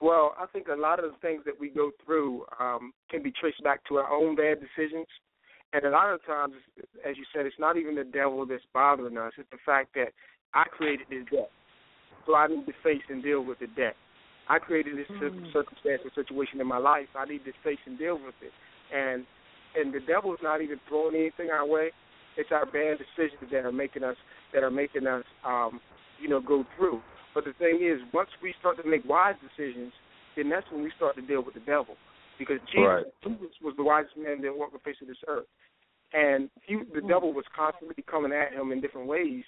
Well, 0.00 0.34
I 0.38 0.46
think 0.46 0.68
a 0.68 0.74
lot 0.74 1.02
of 1.02 1.10
the 1.10 1.16
things 1.20 1.42
that 1.44 1.58
we 1.58 1.68
go 1.68 1.90
through 2.04 2.44
um, 2.58 2.92
can 3.10 3.22
be 3.22 3.32
traced 3.32 3.62
back 3.62 3.84
to 3.88 3.96
our 3.96 4.10
own 4.10 4.34
bad 4.34 4.58
decisions, 4.60 5.06
and 5.72 5.84
a 5.84 5.90
lot 5.90 6.12
of 6.12 6.24
times, 6.26 6.54
as 7.08 7.16
you 7.16 7.24
said, 7.34 7.46
it's 7.46 7.58
not 7.58 7.76
even 7.76 7.94
the 7.94 8.04
devil 8.04 8.44
that's 8.46 8.62
bothering 8.74 9.16
us. 9.16 9.32
It's 9.38 9.50
the 9.50 9.62
fact 9.64 9.94
that 9.94 10.12
I 10.54 10.64
created 10.64 11.06
this 11.10 11.24
debt, 11.30 11.50
so 12.26 12.34
I 12.34 12.48
need 12.48 12.66
to 12.66 12.72
face 12.82 13.02
and 13.08 13.22
deal 13.22 13.44
with 13.44 13.60
the 13.60 13.68
debt. 13.68 13.94
I 14.48 14.58
created 14.58 14.98
this 14.98 15.06
mm. 15.06 15.52
circumstance 15.52 16.02
or 16.04 16.10
situation 16.14 16.60
in 16.60 16.66
my 16.66 16.78
life. 16.78 17.06
I 17.14 17.24
need 17.24 17.44
to 17.44 17.52
face 17.62 17.78
and 17.86 17.98
deal 17.98 18.14
with 18.14 18.34
it, 18.42 18.52
and 18.94 19.24
and 19.76 19.94
the 19.94 20.00
devil 20.00 20.34
is 20.34 20.40
not 20.42 20.60
even 20.60 20.80
throwing 20.88 21.14
anything 21.14 21.50
our 21.50 21.66
way. 21.66 21.90
It's 22.36 22.50
our 22.50 22.66
bad 22.66 22.98
decisions 22.98 23.50
that 23.52 23.64
are 23.64 23.72
making 23.72 24.02
us 24.02 24.16
that 24.52 24.64
are 24.64 24.70
making 24.70 25.06
us 25.06 25.24
um, 25.46 25.80
you 26.20 26.28
know 26.28 26.40
go 26.40 26.64
through. 26.76 27.00
But 27.32 27.44
the 27.44 27.52
thing 27.58 27.78
is, 27.82 28.00
once 28.12 28.30
we 28.42 28.54
start 28.58 28.82
to 28.82 28.88
make 28.88 29.08
wise 29.08 29.36
decisions, 29.38 29.92
then 30.36 30.50
that's 30.50 30.66
when 30.72 30.82
we 30.82 30.90
start 30.96 31.14
to 31.14 31.22
deal 31.22 31.44
with 31.44 31.54
the 31.54 31.60
devil, 31.60 31.94
because 32.40 32.56
Jesus, 32.72 32.88
right. 32.88 33.04
was 33.60 33.76
the 33.76 33.84
wisest 33.84 34.16
man 34.16 34.40
that 34.40 34.56
walked 34.56 34.72
the 34.72 34.80
face 34.80 34.96
of 35.04 35.08
this 35.08 35.20
earth, 35.28 35.44
and 36.16 36.48
he, 36.64 36.80
the 36.96 37.04
devil 37.04 37.36
was 37.36 37.44
constantly 37.54 38.02
coming 38.08 38.32
at 38.32 38.56
him 38.56 38.72
in 38.72 38.80
different 38.80 39.06
ways 39.06 39.44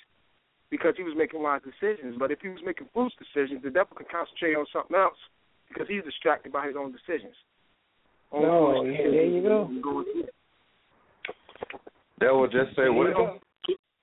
because 0.70 0.92
he 0.96 1.02
was 1.02 1.16
making 1.16 1.42
wise 1.42 1.64
decisions. 1.64 2.16
But 2.20 2.30
if 2.30 2.40
he 2.44 2.48
was 2.52 2.60
making 2.64 2.92
foolish 2.92 3.16
decisions, 3.16 3.64
the 3.64 3.72
devil 3.72 3.96
can 3.96 4.06
concentrate 4.12 4.54
on 4.54 4.68
something 4.72 4.94
else 4.94 5.16
because 5.68 5.88
he's 5.88 6.04
distracted 6.04 6.52
by 6.52 6.68
his 6.68 6.76
own 6.78 6.92
decisions. 6.92 7.34
Oh, 8.30 8.84
yeah, 8.84 9.08
there 9.08 9.24
you 9.24 9.42
go. 9.42 9.72
Devil 12.20 12.46
just 12.46 12.76
say, 12.76 12.92
"Well, 12.92 13.40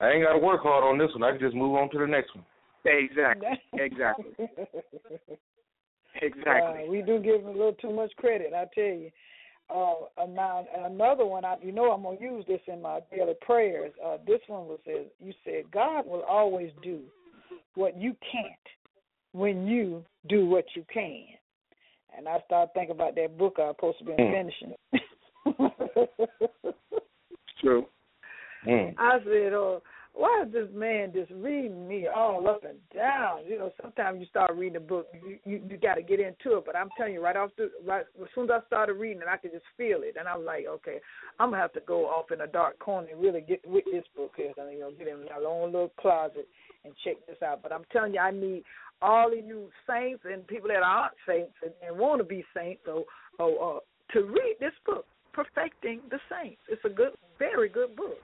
I 0.00 0.10
ain't 0.10 0.26
got 0.26 0.34
to 0.34 0.42
work 0.42 0.62
hard 0.62 0.82
on 0.82 0.98
this 0.98 1.14
one. 1.14 1.22
I 1.22 1.30
can 1.30 1.40
just 1.40 1.54
move 1.54 1.74
on 1.78 1.90
to 1.90 1.98
the 1.98 2.06
next 2.06 2.34
one." 2.34 2.44
Exactly. 2.84 3.48
Exactly. 3.74 4.34
exactly. 6.20 6.84
Uh, 6.86 6.90
we 6.90 7.02
do 7.02 7.18
give 7.18 7.40
him 7.40 7.48
a 7.48 7.52
little 7.52 7.74
too 7.74 7.92
much 7.92 8.10
credit, 8.16 8.52
I 8.54 8.66
tell 8.74 8.84
you. 8.84 9.10
Uh, 9.72 10.26
now 10.28 10.66
another 10.78 11.24
one, 11.24 11.44
I, 11.44 11.56
you 11.62 11.70
know, 11.70 11.92
I'm 11.92 12.02
gonna 12.02 12.18
use 12.20 12.44
this 12.48 12.60
in 12.66 12.82
my 12.82 13.00
daily 13.14 13.34
prayers. 13.40 13.92
Uh, 14.04 14.16
this 14.26 14.40
one 14.48 14.66
was 14.66 14.80
says, 14.84 15.06
you 15.20 15.32
said 15.44 15.70
God 15.70 16.06
will 16.06 16.22
always 16.22 16.72
do 16.82 17.00
what 17.74 17.96
you 17.96 18.16
can't 18.32 18.54
when 19.32 19.66
you 19.66 20.04
do 20.28 20.46
what 20.46 20.64
you 20.74 20.84
can. 20.92 21.24
And 22.16 22.26
I 22.26 22.38
started 22.46 22.72
thinking 22.74 22.96
about 22.96 23.14
that 23.14 23.38
book 23.38 23.56
I 23.58 23.66
was 23.66 23.76
supposed 23.76 23.98
to 24.00 24.04
be 24.04 24.12
mm. 24.12 24.32
finishing. 24.32 24.74
True. 27.60 27.86
Mm. 28.66 28.94
I 28.98 29.18
said, 29.18 29.52
"Oh, 29.52 29.82
why 30.20 30.44
is 30.46 30.52
this 30.52 30.68
man 30.74 31.12
just 31.14 31.30
reading 31.30 31.88
me 31.88 32.06
all 32.06 32.46
up 32.46 32.62
and 32.62 32.76
down? 32.94 33.38
You 33.48 33.58
know, 33.58 33.72
sometimes 33.80 34.20
you 34.20 34.26
start 34.26 34.54
reading 34.54 34.76
a 34.76 34.80
book, 34.80 35.06
you 35.14 35.38
you, 35.44 35.62
you 35.66 35.78
got 35.78 35.94
to 35.94 36.02
get 36.02 36.20
into 36.20 36.58
it. 36.58 36.64
But 36.66 36.76
I'm 36.76 36.90
telling 36.98 37.14
you, 37.14 37.24
right 37.24 37.36
off 37.36 37.50
the 37.56 37.70
right 37.86 38.04
as 38.20 38.28
soon 38.34 38.44
as 38.44 38.60
I 38.62 38.66
started 38.66 38.94
reading 38.94 39.22
it, 39.22 39.28
I 39.32 39.38
could 39.38 39.52
just 39.52 39.64
feel 39.78 40.00
it, 40.02 40.16
and 40.18 40.28
I'm 40.28 40.44
like, 40.44 40.66
okay, 40.68 40.98
I'm 41.38 41.50
gonna 41.50 41.62
have 41.62 41.72
to 41.72 41.80
go 41.80 42.04
off 42.04 42.32
in 42.32 42.42
a 42.42 42.46
dark 42.46 42.78
corner 42.80 43.08
and 43.10 43.20
really 43.20 43.40
get 43.40 43.66
with 43.66 43.84
this 43.90 44.04
book 44.14 44.32
here, 44.36 44.52
and 44.58 44.72
you 44.72 44.80
know, 44.80 44.90
get 44.98 45.08
in 45.08 45.24
my 45.24 45.42
own 45.46 45.72
little 45.72 45.92
closet 45.98 46.46
and 46.84 46.92
check 47.02 47.16
this 47.26 47.40
out. 47.42 47.62
But 47.62 47.72
I'm 47.72 47.84
telling 47.90 48.12
you, 48.12 48.20
I 48.20 48.30
need 48.30 48.64
all 49.00 49.32
of 49.32 49.38
you 49.38 49.70
saints 49.88 50.24
and 50.30 50.46
people 50.46 50.68
that 50.68 50.82
aren't 50.84 51.14
saints 51.26 51.54
and, 51.62 51.72
and 51.86 51.98
want 51.98 52.20
to 52.20 52.24
be 52.24 52.44
saints, 52.54 52.82
so 52.84 53.04
oh, 53.38 53.78
uh, 53.78 54.12
to 54.12 54.26
read 54.26 54.56
this 54.60 54.74
book, 54.84 55.06
Perfecting 55.32 56.00
the 56.10 56.18
Saints. 56.28 56.60
It's 56.68 56.84
a 56.84 56.90
good, 56.90 57.12
very 57.38 57.70
good 57.70 57.96
book. 57.96 58.18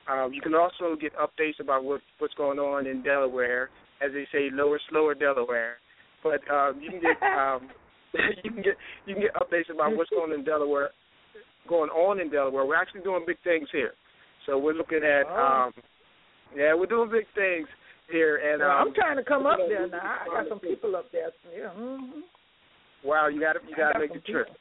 Um, 0.10 0.34
you 0.34 0.42
can 0.42 0.56
also 0.56 0.96
get 1.00 1.12
updates 1.16 1.60
about 1.60 1.84
what, 1.84 2.02
what's 2.18 2.34
going 2.34 2.58
on 2.60 2.88
in 2.88 3.04
Delaware, 3.04 3.70
as 4.04 4.12
they 4.14 4.26
say, 4.32 4.50
lower, 4.52 4.80
slower 4.90 5.14
Delaware. 5.14 5.76
But 6.24 6.42
um, 6.52 6.80
you 6.82 6.90
can 6.90 7.00
get 7.02 7.22
um, 7.38 7.70
you 8.44 8.52
can 8.52 8.64
get 8.64 8.76
you 9.06 9.14
can 9.16 9.24
get 9.24 9.34
updates 9.36 9.72
about 9.74 9.96
what's 9.96 10.10
going 10.10 10.32
on 10.32 10.40
in 10.40 10.44
Delaware, 10.46 10.90
going 11.68 11.90
on 11.92 12.20
in 12.20 12.30
Delaware. 12.32 12.66
We're 12.66 12.76
actually 12.76 13.02
doing 13.02 13.24
big 13.28 13.38
things 13.44 13.68
here. 13.72 13.94
So 14.46 14.58
we're 14.58 14.74
looking 14.74 15.04
at 15.04 15.24
Oh. 15.30 15.68
um 15.68 15.84
yeah, 16.58 16.74
we're 16.74 16.88
doing 16.88 17.12
big 17.12 17.26
things 17.36 17.68
here 18.12 18.38
and 18.38 18.62
Well, 18.62 18.72
um, 18.72 18.88
I'm 18.88 18.94
trying 18.96 19.18
to 19.18 19.24
come 19.24 19.46
up 19.46 19.60
there 19.68 19.88
now. 19.88 20.00
I 20.26 20.26
got 20.42 20.50
some 20.50 20.60
people 20.60 20.96
up 20.96 21.12
there. 21.12 21.30
Yeah. 21.56 21.70
hmm 21.70 22.22
Wow, 23.04 23.28
you 23.28 23.40
got 23.40 23.54
to 23.54 23.60
you 23.70 23.76
got 23.76 23.94
to 23.94 24.00
make 24.00 24.12
the 24.14 24.20
trip. 24.20 24.48
people. 24.48 24.59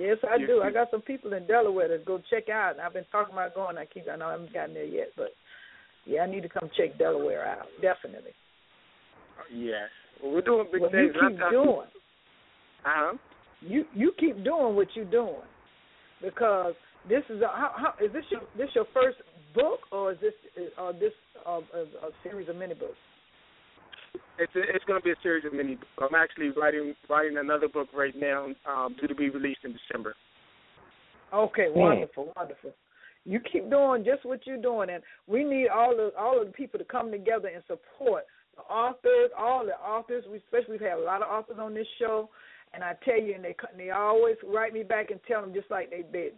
Yes, 0.00 0.18
I 0.28 0.38
do. 0.38 0.60
I 0.62 0.70
got 0.72 0.90
some 0.90 1.02
people 1.02 1.32
in 1.34 1.46
Delaware 1.46 1.88
to 1.88 2.04
go 2.04 2.20
check 2.30 2.48
out. 2.48 2.72
And 2.72 2.80
I've 2.80 2.92
been 2.92 3.04
talking 3.12 3.32
about 3.32 3.54
going. 3.54 3.78
I 3.78 3.84
keep. 3.84 4.04
I 4.12 4.16
know 4.16 4.26
I 4.26 4.32
haven't 4.32 4.52
gotten 4.52 4.74
there 4.74 4.84
yet, 4.84 5.08
but 5.16 5.28
yeah, 6.04 6.22
I 6.22 6.26
need 6.30 6.42
to 6.42 6.48
come 6.48 6.68
check 6.76 6.98
Delaware 6.98 7.46
out. 7.46 7.66
Definitely. 7.80 8.32
Yes. 9.54 9.88
Well, 10.22 10.32
we're 10.32 10.40
doing 10.42 10.66
big 10.72 10.80
Well, 10.80 10.90
things. 10.90 11.12
you 11.14 11.28
keep 11.28 11.38
doing. 11.50 11.88
Uh 12.84 12.84
huh. 12.84 13.12
You 13.60 13.84
you 13.94 14.12
keep 14.18 14.42
doing 14.44 14.74
what 14.76 14.88
you're 14.94 15.04
doing, 15.04 15.46
because 16.20 16.74
this 17.08 17.22
is 17.30 17.40
a, 17.40 17.46
how, 17.46 17.72
how 17.76 18.04
is 18.04 18.12
this 18.12 18.24
your 18.30 18.42
this 18.58 18.68
your 18.74 18.86
first 18.92 19.18
book 19.54 19.80
or 19.92 20.12
is 20.12 20.18
this 20.20 20.32
or 20.78 20.92
this 20.92 21.12
uh, 21.46 21.60
a, 21.74 21.82
a 22.06 22.10
series 22.22 22.48
of 22.48 22.56
mini 22.56 22.74
books? 22.74 22.96
It's 24.38 24.54
a, 24.56 24.60
it's 24.74 24.84
going 24.84 25.00
to 25.00 25.04
be 25.04 25.12
a 25.12 25.22
series 25.22 25.44
of 25.44 25.52
mini. 25.52 25.76
books. 25.76 25.88
I'm 26.00 26.14
actually 26.14 26.50
writing 26.50 26.94
writing 27.08 27.38
another 27.38 27.68
book 27.68 27.88
right 27.94 28.14
now, 28.16 28.48
um, 28.66 28.96
due 29.00 29.06
to 29.06 29.14
be 29.14 29.30
released 29.30 29.60
in 29.64 29.72
December. 29.72 30.14
Okay, 31.32 31.68
Hmm. 31.72 31.78
wonderful, 31.78 32.32
wonderful. 32.36 32.72
You 33.24 33.40
keep 33.40 33.70
doing 33.70 34.04
just 34.04 34.24
what 34.24 34.46
you're 34.46 34.60
doing, 34.60 34.90
and 34.90 35.02
we 35.26 35.44
need 35.44 35.68
all 35.68 35.98
of 35.98 36.12
all 36.18 36.40
of 36.40 36.46
the 36.46 36.52
people 36.52 36.78
to 36.78 36.84
come 36.84 37.10
together 37.10 37.48
and 37.48 37.62
support 37.66 38.24
the 38.56 38.62
authors, 38.62 39.30
all 39.36 39.64
the 39.64 39.76
authors. 39.76 40.24
We 40.30 40.38
especially 40.38 40.78
we've 40.78 40.88
had 40.88 40.98
a 40.98 41.02
lot 41.02 41.22
of 41.22 41.28
authors 41.28 41.58
on 41.58 41.74
this 41.74 41.86
show, 41.98 42.28
and 42.74 42.84
I 42.84 42.94
tell 43.04 43.20
you, 43.20 43.34
and 43.34 43.44
they 43.44 43.56
they 43.76 43.90
always 43.90 44.36
write 44.46 44.72
me 44.74 44.82
back 44.82 45.10
and 45.10 45.20
tell 45.26 45.40
them 45.40 45.54
just 45.54 45.70
like 45.70 45.90
they 45.90 46.02
they 46.12 46.30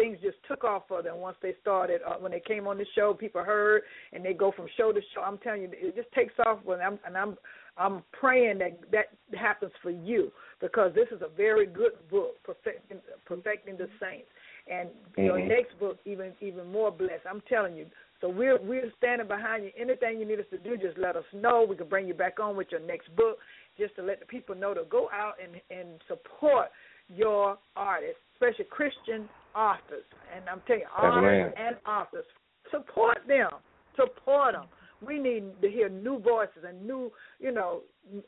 things 0.00 0.18
just 0.22 0.38
took 0.48 0.64
off 0.64 0.84
for 0.88 1.02
them 1.02 1.18
once 1.18 1.36
they 1.42 1.54
started 1.60 2.00
uh, 2.06 2.14
when 2.14 2.32
they 2.32 2.40
came 2.40 2.66
on 2.66 2.78
the 2.78 2.86
show. 2.94 3.12
People 3.12 3.44
heard, 3.44 3.82
and 4.12 4.24
they 4.24 4.32
go 4.32 4.52
from 4.52 4.66
show 4.76 4.92
to 4.92 5.00
show. 5.14 5.20
I'm 5.20 5.38
telling 5.38 5.62
you, 5.62 5.70
it 5.72 5.94
just 5.94 6.10
takes 6.12 6.34
off. 6.46 6.60
When 6.64 6.80
I'm 6.80 6.98
and 7.06 7.16
I'm 7.16 7.36
I'm 7.76 8.02
praying 8.18 8.58
that 8.58 8.78
that 8.92 9.38
happens 9.38 9.72
for 9.82 9.90
you 9.90 10.32
because 10.60 10.92
this 10.94 11.08
is 11.12 11.22
a 11.22 11.28
very 11.28 11.66
good 11.66 11.92
book, 12.10 12.42
perfecting 12.44 12.98
perfecting 13.26 13.76
the 13.76 13.88
saints 14.00 14.28
and 14.70 14.90
your 15.16 15.38
Mhm. 15.38 15.48
next 15.48 15.78
book 15.78 15.98
even 16.04 16.34
even 16.40 16.66
more 16.70 16.90
blessed. 16.90 17.26
I'm 17.28 17.42
telling 17.42 17.76
you. 17.76 17.86
So 18.20 18.28
we're 18.28 18.58
we're 18.58 18.90
standing 18.98 19.28
behind 19.28 19.64
you. 19.64 19.72
Anything 19.76 20.18
you 20.18 20.26
need 20.26 20.40
us 20.40 20.46
to 20.50 20.58
do, 20.58 20.76
just 20.76 20.98
let 20.98 21.16
us 21.16 21.24
know. 21.32 21.64
We 21.68 21.76
can 21.76 21.88
bring 21.88 22.06
you 22.06 22.14
back 22.14 22.38
on 22.38 22.56
with 22.56 22.70
your 22.70 22.80
next 22.80 23.14
book, 23.16 23.38
just 23.78 23.94
to 23.96 24.02
let 24.02 24.20
the 24.20 24.26
people 24.26 24.54
know 24.54 24.74
to 24.74 24.84
go 24.84 25.08
out 25.10 25.34
and 25.42 25.60
and 25.70 26.00
support 26.08 26.70
your 27.08 27.58
artists, 27.76 28.20
especially 28.34 28.66
Christian 28.66 29.28
authors. 29.54 30.04
And 30.34 30.48
I'm 30.48 30.60
telling 30.66 30.82
you, 30.82 30.86
artists 30.96 31.56
and 31.58 31.76
authors, 31.86 32.24
support 32.70 33.18
them, 33.26 33.50
support 33.96 34.54
them. 34.54 34.66
We 35.06 35.18
need 35.18 35.60
to 35.62 35.70
hear 35.70 35.88
new 35.88 36.18
voices 36.18 36.64
and 36.66 36.86
new, 36.86 37.10
you 37.38 37.52
know, 37.52 37.80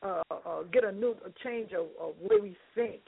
uh, 0.02 0.22
uh, 0.30 0.62
get 0.72 0.84
a 0.84 0.92
new 0.92 1.14
a 1.24 1.30
change 1.44 1.72
of, 1.72 1.86
of 2.00 2.14
way 2.20 2.40
we 2.40 2.56
think 2.74 3.00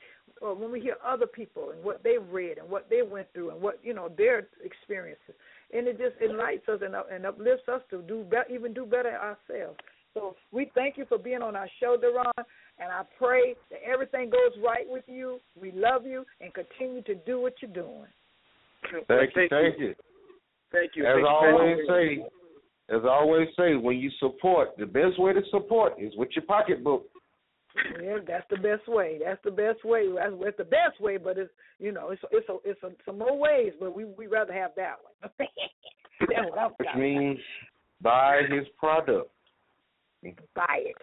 or 0.42 0.54
when 0.54 0.70
we 0.72 0.80
hear 0.80 0.96
other 1.06 1.26
people 1.26 1.70
and 1.70 1.82
what 1.82 2.02
they've 2.02 2.26
read 2.30 2.58
and 2.58 2.68
what 2.68 2.88
they 2.90 3.02
went 3.02 3.26
through 3.32 3.50
and 3.50 3.60
what 3.60 3.78
you 3.82 3.94
know 3.94 4.10
their 4.16 4.46
experiences, 4.62 5.34
and 5.72 5.86
it 5.86 5.98
just 5.98 6.20
enlightens 6.22 6.68
us 6.68 6.80
and, 6.84 6.94
up- 6.94 7.08
and 7.10 7.24
uplifts 7.24 7.68
us 7.68 7.80
to 7.90 8.02
do 8.02 8.24
be- 8.30 8.54
even 8.54 8.74
do 8.74 8.84
better 8.84 9.10
ourselves. 9.10 9.78
So 10.14 10.36
we 10.52 10.70
thank 10.74 10.96
you 10.96 11.04
for 11.06 11.18
being 11.18 11.42
on 11.42 11.56
our 11.56 11.68
show, 11.80 11.96
Derron, 11.96 12.44
and 12.78 12.90
I 12.90 13.02
pray 13.18 13.54
that 13.70 13.80
everything 13.84 14.30
goes 14.30 14.52
right 14.64 14.86
with 14.86 15.04
you. 15.06 15.40
We 15.60 15.72
love 15.72 16.06
you 16.06 16.24
and 16.40 16.52
continue 16.54 17.02
to 17.02 17.14
do 17.14 17.40
what 17.40 17.54
you're 17.60 17.72
doing. 17.72 18.06
Thank 19.08 19.30
you, 19.34 19.46
thank 19.50 19.78
you. 19.78 19.94
Thank 20.72 20.92
you. 20.94 21.06
As 21.06 21.14
Thank 21.14 21.26
I 21.26 21.32
you 21.32 21.40
very 21.40 21.52
always 21.52 21.76
much. 21.88 21.96
say, 21.96 22.94
as 22.94 23.02
I 23.04 23.08
always 23.08 23.48
say, 23.56 23.74
when 23.76 23.98
you 23.98 24.10
support, 24.20 24.76
the 24.78 24.86
best 24.86 25.18
way 25.18 25.32
to 25.32 25.40
support 25.50 25.94
is 25.98 26.12
with 26.16 26.28
your 26.36 26.44
pocketbook. 26.44 27.06
Yeah, 28.00 28.18
that's 28.26 28.44
the 28.50 28.56
best 28.56 28.86
way. 28.86 29.18
That's 29.24 29.42
the 29.44 29.50
best 29.50 29.84
way. 29.84 30.08
That's, 30.14 30.32
that's 30.42 30.56
the 30.58 30.64
best 30.64 31.00
way, 31.00 31.16
but 31.16 31.38
it's 31.38 31.50
you 31.80 31.90
know 31.90 32.10
it's 32.10 32.22
it's 32.30 32.48
a, 32.48 32.56
it's 32.64 32.80
a, 32.84 32.90
some 33.04 33.18
more 33.18 33.36
ways, 33.36 33.72
but 33.80 33.96
we 33.96 34.04
we 34.04 34.28
rather 34.28 34.52
have 34.52 34.70
that 34.76 34.96
one. 35.02 35.30
that's 36.20 36.50
what 36.50 36.58
I'm 36.58 36.70
Which 36.78 36.86
talking 36.86 37.02
means 37.02 37.38
buy 38.00 38.42
his 38.48 38.66
product. 38.78 39.30
Buy 40.54 40.78
it. 40.78 40.96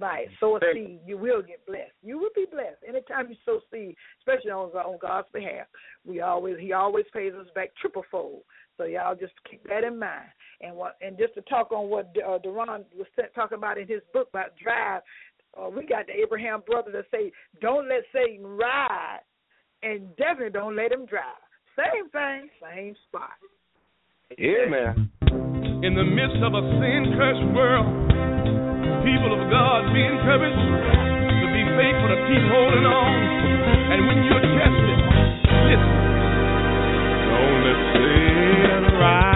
Buy 0.00 0.24
it. 0.26 0.30
Sow 0.40 0.56
a 0.56 0.60
seed. 0.72 1.00
You 1.06 1.18
will 1.18 1.42
get 1.42 1.64
blessed. 1.66 1.92
You 2.02 2.18
will 2.18 2.30
be 2.34 2.46
blessed. 2.50 2.78
Anytime 2.86 3.28
you 3.28 3.36
sow 3.44 3.60
seed, 3.72 3.94
especially 4.20 4.50
on, 4.50 4.70
on 4.70 4.98
God's 5.00 5.28
behalf, 5.32 5.66
we 6.04 6.20
always 6.20 6.56
He 6.58 6.72
always 6.72 7.04
pays 7.12 7.32
us 7.34 7.46
back 7.54 7.70
triple 7.80 8.04
fold. 8.10 8.42
So 8.76 8.84
y'all 8.84 9.14
just 9.14 9.34
keep 9.48 9.62
that 9.68 9.84
in 9.84 9.98
mind. 9.98 10.28
And 10.60 10.74
what 10.74 10.96
and 11.00 11.16
just 11.16 11.34
to 11.34 11.42
talk 11.42 11.70
on 11.70 11.90
what 11.90 12.14
uh, 12.16 12.38
Derron 12.38 12.84
was 12.96 13.06
t- 13.16 13.22
talking 13.34 13.58
about 13.58 13.78
in 13.78 13.86
his 13.86 14.00
book 14.12 14.28
about 14.30 14.56
drive, 14.62 15.02
uh, 15.56 15.68
we 15.68 15.86
got 15.86 16.06
the 16.06 16.12
Abraham 16.14 16.62
brothers 16.66 16.94
that 16.94 17.04
say, 17.16 17.30
"Don't 17.60 17.88
let 17.88 18.02
Satan 18.12 18.44
ride, 18.44 19.20
and 19.82 20.16
definitely 20.16 20.50
don't 20.50 20.74
let 20.74 20.90
him 20.90 21.06
drive." 21.06 21.38
Same 21.76 22.08
thing, 22.10 22.48
same 22.62 22.96
spot. 23.08 23.38
Yeah, 24.38 24.66
man. 24.68 25.10
In 25.84 25.94
the 25.94 26.04
midst 26.04 26.42
of 26.42 26.54
a 26.54 26.62
sin 26.80 27.14
cursed 27.16 27.54
world, 27.54 28.33
people 29.04 29.36
of 29.36 29.50
God 29.50 29.92
be 29.92 30.00
encouraged 30.00 30.56
to 30.56 31.46
be 31.52 31.62
faithful, 31.76 32.08
to 32.08 32.18
keep 32.24 32.44
holding 32.48 32.86
on. 32.88 33.12
And 33.92 34.06
when 34.08 34.24
you're 34.24 34.40
tested, 34.40 34.98
listen. 35.68 35.92
Don't 37.28 37.58
let 37.68 37.78
Satan 37.92 38.84
ride. 38.98 39.33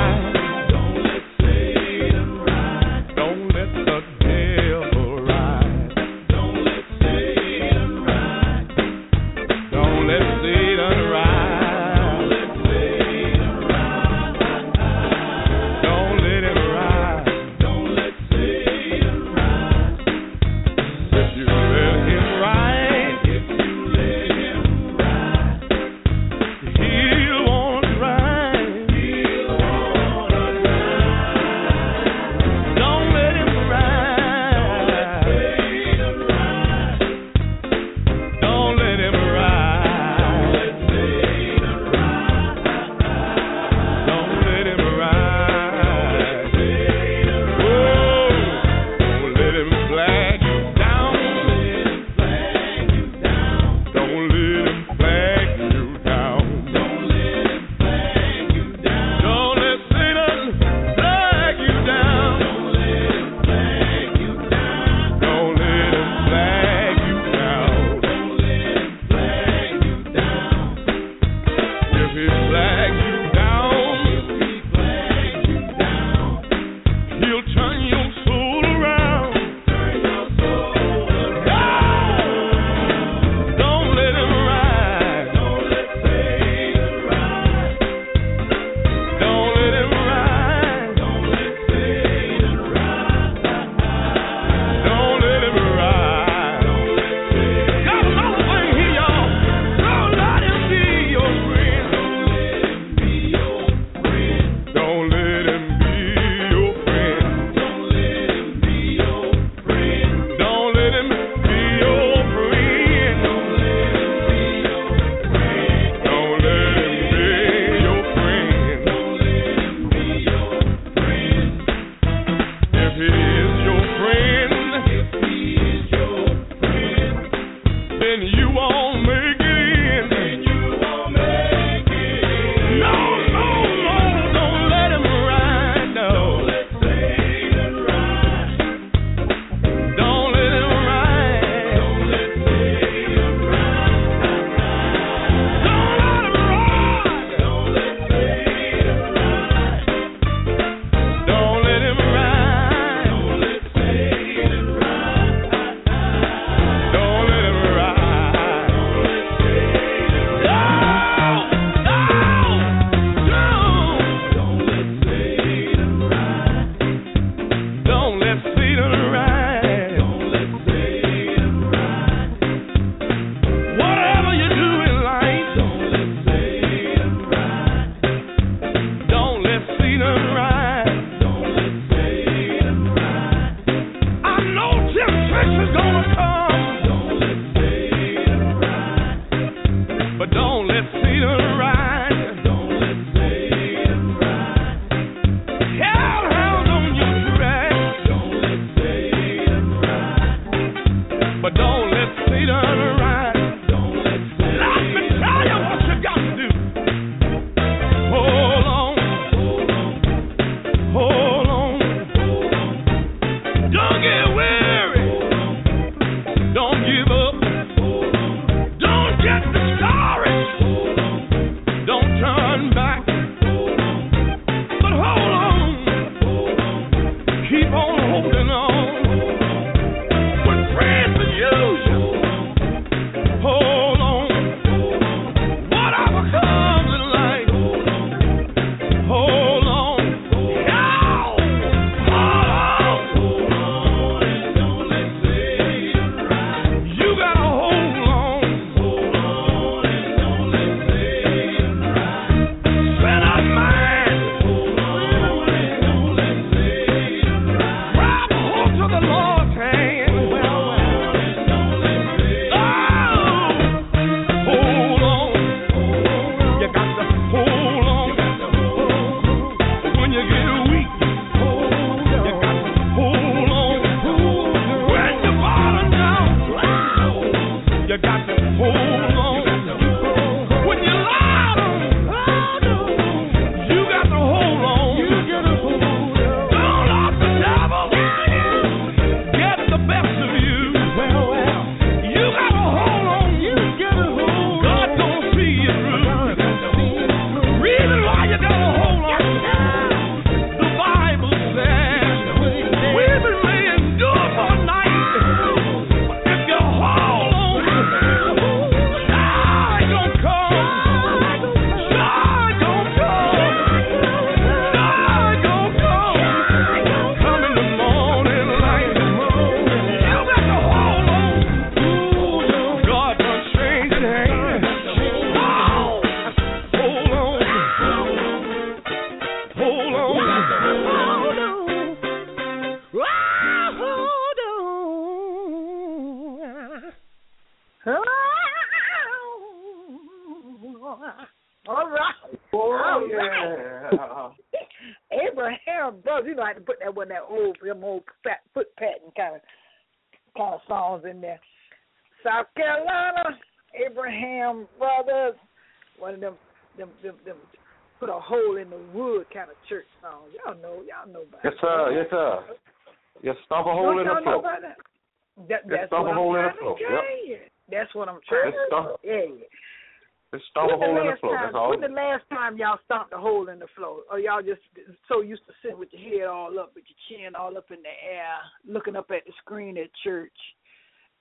Just 370.34 370.44
stomp 370.50 370.70
When 370.70 370.80
the 370.80 370.86
hole 370.86 370.96
in 370.98 371.04
the 371.04 371.10
last 371.10 371.20
floor. 371.20 371.36
time, 371.36 371.44
That's 371.46 371.54
all. 371.56 371.70
When 371.70 371.80
the 371.80 371.88
last 371.88 372.24
time 372.30 372.56
y'all 372.58 372.78
stomped 372.84 373.12
a 373.14 373.18
hole 373.18 373.48
in 373.48 373.58
the 373.58 373.66
floor, 373.76 374.00
or 374.10 374.18
y'all 374.18 374.42
just 374.42 374.60
so 375.08 375.20
used 375.22 375.46
to 375.46 375.52
sitting 375.62 375.78
with 375.78 375.88
your 375.92 376.02
head 376.20 376.28
all 376.28 376.58
up, 376.58 376.72
with 376.74 376.84
your 376.84 377.00
chin 377.08 377.34
all 377.34 377.56
up 377.56 377.70
in 377.70 377.80
the 377.82 377.96
air, 378.04 378.36
looking 378.66 378.96
up 378.96 379.10
at 379.10 379.24
the 379.24 379.32
screen 379.40 379.78
at 379.78 379.88
church? 380.04 380.36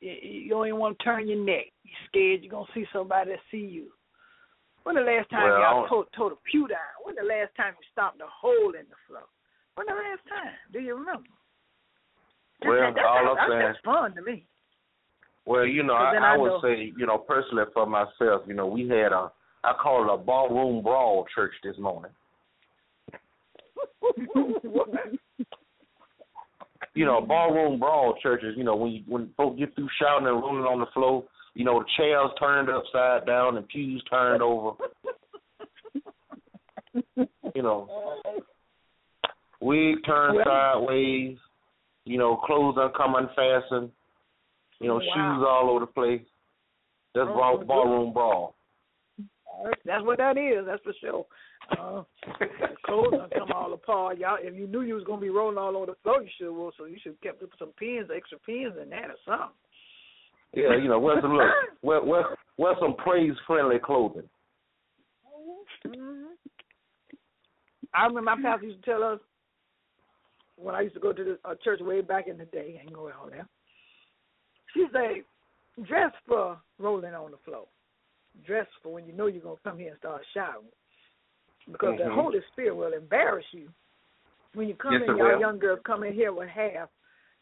You, 0.01 0.11
you 0.11 0.49
don't 0.49 0.67
even 0.67 0.79
want 0.79 0.99
to 0.99 1.03
turn 1.05 1.27
your 1.27 1.43
neck. 1.43 1.71
You're 1.83 2.03
scared 2.07 2.43
you're 2.43 2.51
gonna 2.51 2.67
see 2.73 2.85
somebody 2.91 3.31
that 3.31 3.39
see 3.49 3.63
you. 3.65 3.87
When 4.83 4.95
the 4.95 5.01
last 5.01 5.29
time 5.29 5.43
Well, 5.43 5.59
y'all 5.59 5.87
tore, 5.87 6.05
tore 6.15 6.29
the 6.31 6.37
pew 6.49 6.67
down? 6.67 6.95
When 7.03 7.15
the 7.15 7.23
last 7.27 7.51
time 7.55 7.73
you 7.79 7.85
stomped 7.91 8.21
a 8.21 8.27
hole 8.27 8.71
in 8.75 8.87
the 8.87 8.99
floor? 9.07 9.23
When 9.75 9.87
the 9.87 9.93
last 9.93 10.23
time? 10.27 10.53
Do 10.73 10.79
you 10.79 10.95
remember? 10.95 11.27
Well, 12.65 12.79
that, 12.79 12.95
that, 12.95 13.05
all 13.05 13.35
that, 13.35 13.41
I'm 13.41 13.49
saying- 13.51 13.61
that's 13.71 13.79
fun 13.83 14.15
to 14.15 14.21
me. 14.21 14.45
Well, 15.47 15.65
you 15.65 15.81
know, 15.81 15.93
I, 15.93 16.13
I 16.15 16.33
I 16.33 16.37
would 16.37 16.47
know- 16.49 16.61
say, 16.61 16.91
you 16.97 17.05
know, 17.05 17.17
personally 17.17 17.63
for 17.73 17.85
myself, 17.85 18.41
you 18.45 18.53
know, 18.53 18.67
we 18.67 18.81
had 18.89 19.13
a, 19.13 19.31
I 19.63 19.73
call 19.81 20.03
it 20.03 20.13
a 20.13 20.17
ballroom 20.17 20.83
brawl 20.83 21.25
church 21.33 21.53
this 21.63 21.77
morning. 21.79 22.11
You 26.93 27.05
know, 27.05 27.21
ballroom 27.21 27.79
brawl 27.79 28.15
churches, 28.21 28.55
you 28.57 28.63
know, 28.63 28.75
when 28.75 28.91
you, 28.91 29.03
when 29.07 29.29
folks 29.37 29.59
get 29.59 29.73
through 29.75 29.87
shouting 30.01 30.27
and 30.27 30.35
rolling 30.35 30.63
on 30.63 30.79
the 30.79 30.87
floor, 30.93 31.23
you 31.53 31.63
know, 31.63 31.79
the 31.79 31.85
chairs 31.95 32.29
turned 32.39 32.69
upside 32.69 33.25
down 33.25 33.55
and 33.57 33.67
pews 33.69 34.03
turned 34.09 34.41
over. 34.41 34.71
You 37.55 37.63
know, 37.63 37.87
wig 39.61 39.95
turned 40.05 40.39
sideways. 40.45 41.37
You 42.05 42.17
know, 42.17 42.35
clothes 42.37 42.75
are 42.77 42.91
uncome 42.91 43.17
unfastened. 43.17 43.91
You 44.79 44.89
know, 44.89 44.95
Wow. 44.95 45.01
shoes 45.01 45.45
all 45.47 45.69
over 45.69 45.79
the 45.81 45.87
place. 45.87 46.25
That's 47.13 47.29
Oh, 47.29 47.35
ball, 47.35 47.57
ballroom 47.65 48.13
brawl. 48.13 48.55
That's 49.85 50.03
what 50.03 50.17
that 50.19 50.37
is. 50.37 50.65
That's 50.65 50.83
for 50.83 50.93
sure. 51.01 51.25
Uh, 51.71 52.03
clothes 52.85 53.11
done 53.11 53.29
come 53.31 53.51
all 53.51 53.73
apart. 53.73 54.19
Y'all, 54.19 54.37
if 54.39 54.53
you 54.53 54.67
knew 54.67 54.81
you 54.81 54.93
was 54.93 55.03
gonna 55.03 55.21
be 55.21 55.29
rolling 55.29 55.57
all 55.57 55.75
over 55.75 55.87
the 55.87 55.95
floor, 56.03 56.21
you 56.21 56.29
should 56.37 56.51
well, 56.51 56.71
so 56.77 56.85
you 56.85 56.97
should 57.01 57.19
kept 57.21 57.43
some 57.57 57.69
pins, 57.79 58.09
extra 58.15 58.37
pins 58.39 58.73
in 58.81 58.89
that 58.89 59.09
or 59.09 59.17
something. 59.25 59.55
Yeah, 60.53 60.77
you 60.77 60.87
know, 60.87 60.99
wear 60.99 61.19
some 61.21 61.33
look, 61.33 61.47
wear 61.81 62.01
wear 62.03 62.25
wear 62.57 62.75
some 62.79 62.95
praise 62.95 63.33
friendly 63.45 63.79
clothing. 63.79 64.29
hmm 65.85 66.25
I 67.93 68.05
remember 68.05 68.35
my 68.35 68.41
pastor 68.41 68.67
used 68.67 68.83
to 68.83 68.91
tell 68.91 69.03
us 69.03 69.19
when 70.57 70.75
I 70.75 70.81
used 70.81 70.95
to 70.95 71.01
go 71.01 71.13
to 71.13 71.23
the 71.23 71.39
uh, 71.49 71.55
church 71.63 71.79
way 71.81 72.01
back 72.01 72.27
in 72.27 72.37
the 72.37 72.45
day. 72.45 72.77
I 72.77 72.81
ain't 72.83 72.93
going 72.93 73.13
all 73.19 73.29
there. 73.29 73.47
She 74.77 74.85
say, 74.93 75.23
dress 75.87 76.11
for 76.27 76.59
rolling 76.77 77.15
on 77.15 77.31
the 77.31 77.37
floor. 77.43 77.65
Dress 78.45 78.67
for 78.83 78.93
when 78.93 79.07
you 79.07 79.13
know 79.13 79.25
you're 79.25 79.41
gonna 79.41 79.55
come 79.63 79.79
here 79.79 79.89
and 79.89 79.97
start 79.97 80.21
shouting, 80.35 80.69
because 81.71 81.97
the 81.97 82.03
Mhm. 82.03 82.13
Holy 82.13 82.41
Spirit 82.51 82.75
will 82.75 82.93
embarrass 82.93 83.51
you 83.51 83.73
when 84.53 84.67
you 84.67 84.75
come 84.75 84.93
Yes, 84.93 85.09
in. 85.09 85.17
Y'all 85.17 85.31
will. 85.31 85.39
young 85.39 85.57
girls 85.57 85.79
come 85.83 86.03
in 86.03 86.13
here 86.13 86.31
with 86.31 86.47
half, 86.47 86.89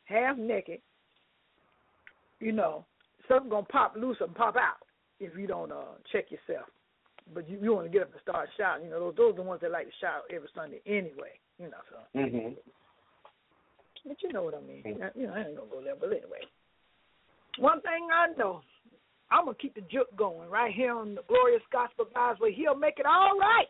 half 0.05 0.37
naked. 0.37 0.81
You 2.39 2.53
know, 2.53 2.85
something 3.27 3.49
gonna 3.49 3.65
pop 3.65 3.97
loose 3.97 4.21
and 4.21 4.33
pop 4.33 4.55
out 4.55 4.77
if 5.19 5.35
you 5.37 5.47
don't 5.47 5.71
uh 5.73 5.95
check 6.11 6.31
yourself. 6.31 6.69
But 7.33 7.49
you, 7.49 7.57
you 7.61 7.73
want 7.73 7.87
to 7.87 7.91
get 7.91 8.03
up 8.03 8.13
and 8.13 8.21
start 8.21 8.49
shouting. 8.55 8.85
You 8.85 8.91
know, 8.91 8.99
those 8.99 9.15
those 9.15 9.33
are 9.33 9.37
the 9.37 9.41
ones 9.41 9.61
that 9.61 9.71
like 9.71 9.87
to 9.87 9.93
shout 9.99 10.23
every 10.29 10.47
Sunday 10.55 10.81
anyway. 10.85 11.37
You 11.57 11.69
know, 11.69 11.81
so 11.89 11.97
Mhm. 12.17 12.57
but 14.05 14.23
you 14.23 14.31
know 14.31 14.43
what 14.43 14.53
I 14.55 14.61
mean. 14.61 14.83
You 15.15 15.27
know, 15.27 15.33
I 15.33 15.39
ain't 15.43 15.57
gonna 15.57 15.69
go 15.69 15.81
there, 15.81 15.95
but 15.95 16.11
anyway. 16.13 16.47
One 17.57 17.81
thing 17.81 18.07
I 18.13 18.27
know, 18.37 18.61
I'm 19.31 19.45
gonna 19.45 19.57
keep 19.57 19.75
the 19.75 19.81
juke 19.81 20.13
going 20.17 20.49
right 20.49 20.73
here 20.73 20.93
on 20.93 21.15
the 21.15 21.21
Glorious 21.27 21.63
Gospel 21.71 22.05
Guys 22.13 22.35
where 22.39 22.51
he'll 22.51 22.75
make 22.75 22.99
it 22.99 23.05
all 23.05 23.37
right. 23.39 23.67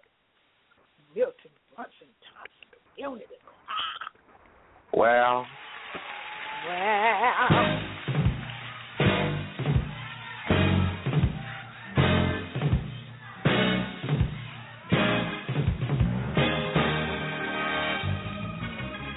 Milton 1.15 1.51
Brunson 1.75 2.07
Thompson, 2.33 2.79
unity. 2.97 3.25
Well, 4.93 5.45
Well, 6.67 7.81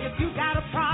If 0.01 0.21
you 0.21 0.29
got 0.35 0.57
a 0.57 0.63
problem 0.71 0.88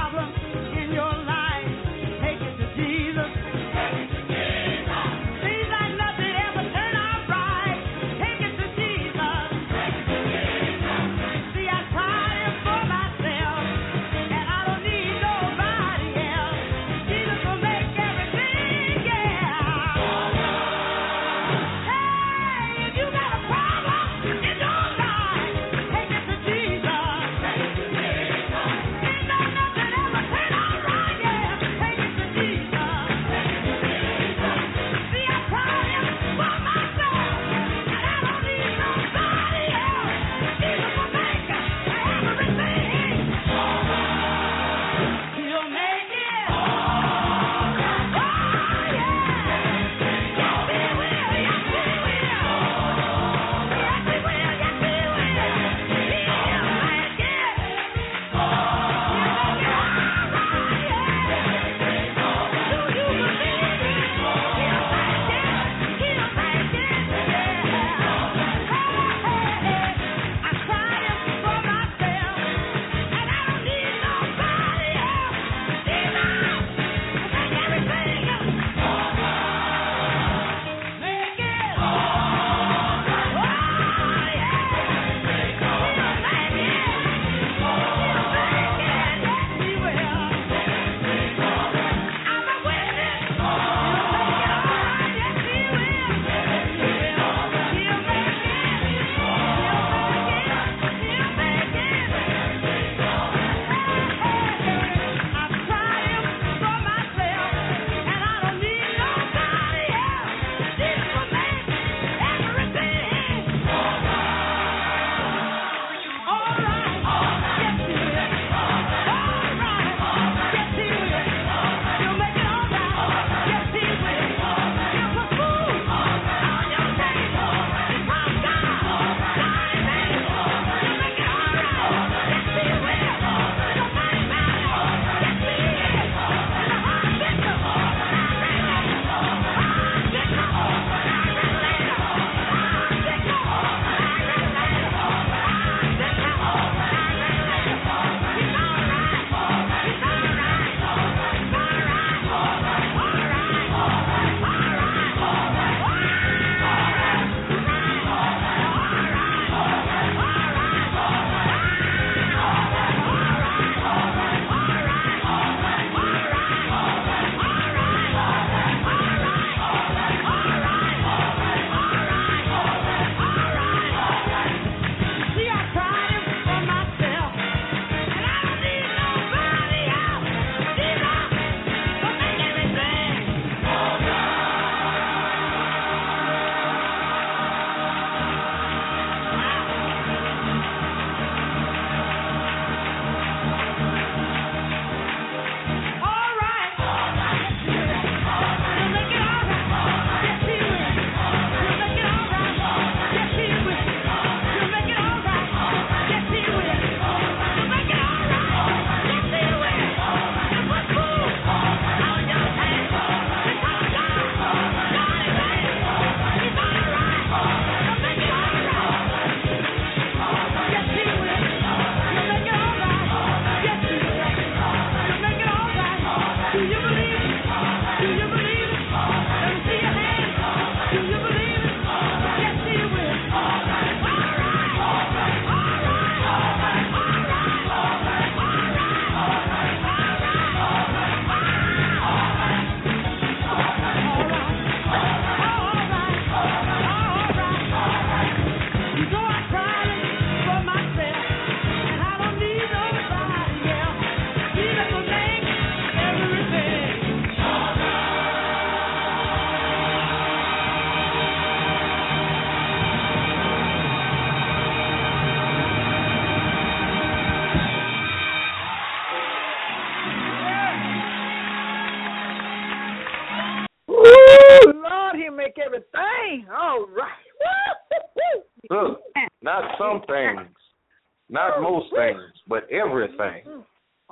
but 283.16 283.24
everything. 283.26 283.64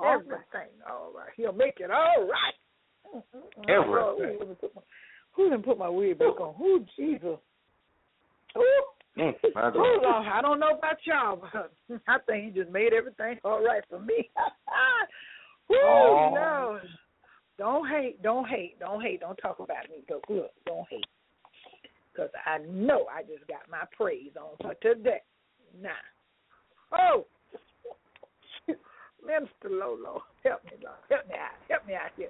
Everything 0.03 0.71
all 0.89 1.11
right. 1.15 1.29
He'll 1.35 1.53
make 1.53 1.79
it 1.79 1.91
all 1.91 2.27
right. 2.27 3.23
Everything. 3.69 3.95
Oh, 3.97 4.15
let 4.39 4.49
me 4.49 4.55
put 4.59 4.75
my- 4.75 4.81
Who 5.33 5.49
didn't 5.49 5.65
put 5.65 5.77
my 5.77 5.89
wig 5.89 6.17
back 6.19 6.39
on? 6.39 6.55
Who 6.55 6.85
Jesus? 6.97 7.37
Ooh. 8.57 8.83
Mm, 9.17 9.33
my 9.53 9.61
God. 9.61 9.73
Hold. 9.75 10.05
I 10.05 10.41
don't 10.41 10.59
know 10.59 10.75
about 10.77 10.97
y'all, 11.05 11.35
but 11.53 11.71
I 12.07 12.17
think 12.25 12.45
he 12.53 12.59
just 12.59 12.71
made 12.71 12.93
everything 12.93 13.37
all 13.43 13.63
right 13.63 13.83
for 13.89 13.99
me. 13.99 14.29
Woo, 15.69 15.77
Oh. 15.81 16.31
no. 16.33 16.79
Don't 17.59 17.87
hate, 17.87 18.21
don't 18.23 18.47
hate, 18.47 18.79
don't 18.79 19.01
hate, 19.01 19.19
don't 19.19 19.35
talk 19.37 19.59
about 19.59 19.87
me. 19.89 19.97
Go 20.09 20.19
look, 20.27 20.51
don't 20.65 20.87
hate. 20.89 21.05
Cause 22.17 22.29
I 22.45 22.59
know 22.67 23.05
I 23.15 23.21
just 23.21 23.47
got 23.47 23.61
my 23.69 23.83
praise 23.95 24.31
on 24.39 24.55
for 24.61 24.73
today. 24.81 25.21
Now, 25.81 25.89
oh, 26.91 27.25
Minister 29.25 29.69
Lolo, 29.69 30.23
help 30.43 30.63
me, 30.65 30.71
Lord, 30.83 30.97
help 31.09 31.27
me 31.27 31.35
out, 31.35 31.51
help 31.69 31.87
me 31.87 31.93
out 31.93 32.11
here. 32.17 32.29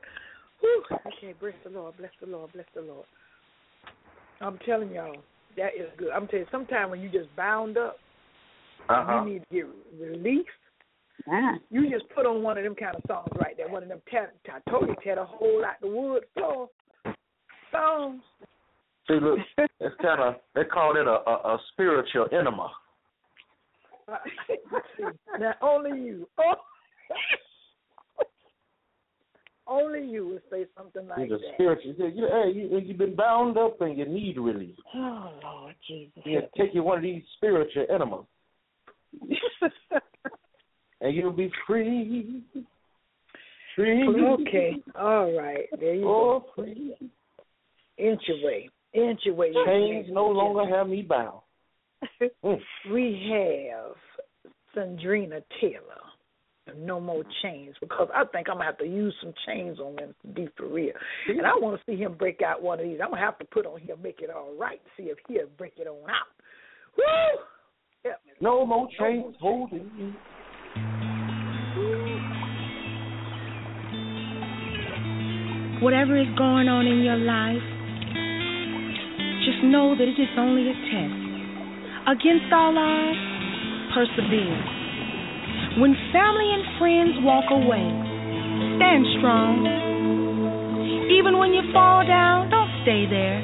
Whew. 0.60 0.84
Okay, 1.08 1.34
bless 1.40 1.54
the 1.64 1.70
Lord, 1.70 1.98
bless 1.98 2.12
the 2.22 2.28
Lord, 2.28 2.52
bless 2.54 2.66
the 2.76 2.82
Lord. 2.82 3.06
I'm 4.42 4.58
telling 4.66 4.92
y'all, 4.92 5.18
that 5.58 5.76
is 5.78 5.90
good. 5.98 6.10
I'm 6.10 6.28
telling 6.28 6.46
you, 6.46 6.52
sometimes 6.52 6.92
when 6.92 7.02
you 7.02 7.10
just 7.10 7.34
bound 7.36 7.78
up, 7.78 7.98
Uh-huh. 8.90 9.24
you 9.26 9.34
need 9.34 9.44
to 9.50 9.56
get 9.56 9.66
released. 10.00 10.50
Ah. 11.30 11.54
You 11.70 11.90
just 11.90 12.10
put 12.14 12.26
on 12.26 12.44
one 12.44 12.58
of 12.58 12.64
them 12.64 12.76
kind 12.76 12.96
of 12.96 13.02
songs 13.08 13.30
right 13.40 13.56
there. 13.56 13.70
One 13.70 13.84
of 13.84 13.90
them, 13.90 14.02
tear, 14.10 14.34
I 14.50 14.70
told 14.70 14.88
you, 14.88 14.96
tear 15.04 15.16
the 15.16 15.26
whole 15.26 15.64
out 15.64 15.80
the 15.82 15.88
wood 15.88 16.24
floor 16.34 16.70
songs. 17.72 18.22
See, 19.08 19.20
look, 19.22 19.40
it's 19.58 19.96
kind 20.02 20.22
of 20.22 20.36
they 20.56 20.64
call 20.64 20.96
it 20.96 21.08
a, 21.08 21.30
a, 21.30 21.56
a 21.56 21.60
spiritual 21.74 22.28
enema. 22.32 22.72
now 25.40 25.54
only 25.62 25.92
you, 25.92 26.28
oh, 26.40 26.56
only 29.82 30.08
you 30.08 30.28
would 30.28 30.42
say 30.50 30.66
something 30.78 31.08
like 31.08 31.30
that. 31.30 31.40
spiritual. 31.56 31.94
You, 31.98 32.28
hey, 32.32 32.52
you, 32.54 32.80
you've 32.80 32.98
been 32.98 33.16
bound 33.16 33.58
up 33.58 33.82
and 33.82 33.98
you 33.98 34.06
need 34.06 34.38
relief. 34.38 34.76
Oh 34.96 35.32
Lord 35.44 35.76
Jesus. 35.88 36.22
You 36.26 36.42
take 36.58 36.74
you 36.74 36.84
one 36.84 36.98
of 36.98 37.04
these 37.04 37.24
spiritual 37.38 37.86
enemas, 37.94 38.26
and 41.02 41.16
you'll 41.16 41.32
be 41.32 41.52
free. 41.68 42.44
Free. 43.76 44.08
okay, 44.08 44.76
all 45.00 45.32
right, 45.36 45.66
there 45.80 45.96
you 45.96 46.08
Oh, 46.08 46.40
go. 46.56 46.64
free. 46.64 46.96
Inch 47.98 48.22
away, 48.42 48.70
inch 48.94 49.22
away. 49.28 49.52
Chains 49.66 50.08
no 50.12 50.28
longer 50.28 50.66
have 50.76 50.88
me 50.88 51.02
bound. 51.02 51.40
Mm. 52.44 52.60
we 52.92 53.32
have 53.32 53.96
Sandrina 54.76 55.42
Taylor. 55.62 56.02
No 56.78 57.00
more 57.00 57.24
chains 57.42 57.76
because 57.82 58.08
I 58.16 58.24
think 58.26 58.48
I'm 58.50 58.56
gonna 58.56 58.66
have 58.66 58.78
to 58.78 58.86
use 58.86 59.14
some 59.22 59.34
chains 59.46 59.80
on 59.80 59.98
him 59.98 60.16
to 60.22 60.28
be 60.30 60.48
for 60.56 60.66
real. 60.68 60.94
And 61.28 61.46
I 61.46 61.52
want 61.56 61.78
to 61.78 61.84
see 61.86 62.02
him 62.02 62.16
break 62.16 62.42
out 62.42 62.62
one 62.62 62.80
of 62.80 62.86
these. 62.86 63.00
I'm 63.04 63.10
gonna 63.10 63.22
have 63.22 63.38
to 63.40 63.46
put 63.46 63.66
on 63.66 63.82
here, 63.82 63.98
make 64.02 64.22
it 64.22 64.30
all 64.30 64.56
right, 64.58 64.82
see 64.96 65.04
if 65.04 65.18
he'll 65.28 65.48
break 65.58 65.74
it 65.78 65.88
on 65.88 66.10
out. 66.10 66.32
Woo! 66.98 67.04
Help. 68.06 68.18
No 68.40 68.66
more 68.66 68.88
chains 68.98 69.36
holding 69.42 69.92
me. 69.98 70.16
Whatever 75.82 76.18
is 76.18 76.28
going 76.38 76.70
on 76.70 76.88
in 76.88 77.04
your 77.04 77.18
life, 77.18 77.64
just 79.44 79.64
know 79.66 79.96
that 79.96 80.08
it 80.08 80.20
is 80.22 80.30
only 80.38 80.70
a 80.70 80.74
test. 80.74 81.20
Against 82.08 82.54
all 82.54 82.78
odds, 82.78 83.18
persevere. 83.94 84.83
When 85.74 85.98
family 86.14 86.54
and 86.54 86.64
friends 86.78 87.18
walk 87.26 87.50
away, 87.50 87.82
stand 88.78 89.10
strong. 89.18 89.66
Even 91.10 91.42
when 91.42 91.50
you 91.50 91.66
fall 91.74 92.06
down, 92.06 92.54
don't 92.54 92.70
stay 92.86 93.10
there. 93.10 93.42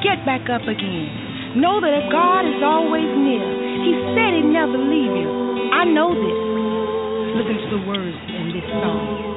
Get 0.00 0.24
back 0.24 0.48
up 0.48 0.64
again. 0.64 1.60
Know 1.60 1.76
that 1.84 1.92
if 1.92 2.08
God 2.08 2.48
is 2.48 2.64
always 2.64 3.04
near. 3.04 3.44
He 3.84 3.92
said 4.16 4.32
he'd 4.32 4.48
never 4.48 4.80
leave 4.80 5.20
you. 5.20 5.28
I 5.76 5.84
know 5.84 6.16
this. 6.16 6.40
Listen 7.44 7.60
to 7.60 7.68
the 7.76 7.82
words 7.84 8.16
in 8.24 8.56
this 8.56 8.64
song. 8.80 9.36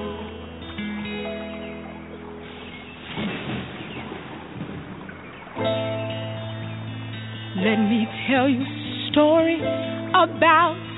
Let 7.60 7.84
me 7.84 8.08
tell 8.32 8.48
you 8.48 8.64
a 8.64 9.12
story 9.12 9.60
about 9.60 10.89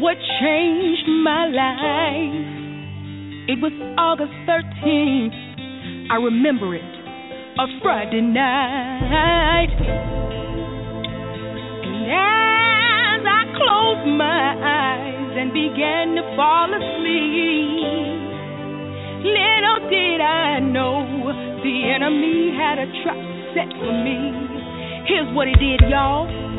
what 0.00 0.16
changed 0.40 1.08
my 1.24 1.46
life. 1.48 2.48
It 3.48 3.58
was 3.60 3.72
August 3.96 4.32
13th. 4.44 5.32
I 6.10 6.16
remember 6.16 6.74
it, 6.74 6.84
a 6.84 7.66
Friday 7.80 8.20
night. 8.20 9.72
And 11.80 12.04
as 12.12 13.24
I 13.24 13.42
closed 13.56 14.06
my 14.20 14.52
eyes 14.60 15.32
and 15.40 15.52
began 15.52 16.14
to 16.16 16.22
fall 16.36 16.68
asleep, 16.68 18.20
little 19.24 19.80
did 19.88 20.20
I 20.20 20.60
know 20.60 21.10
the 21.62 21.92
enemy 21.94 22.52
had 22.56 22.78
a 22.78 22.86
trap 23.02 23.16
set 23.54 23.68
for 23.80 23.92
me. 24.04 24.32
Here's 25.08 25.28
what 25.34 25.48
he 25.48 25.54
did, 25.54 25.80
y'all. 25.88 26.49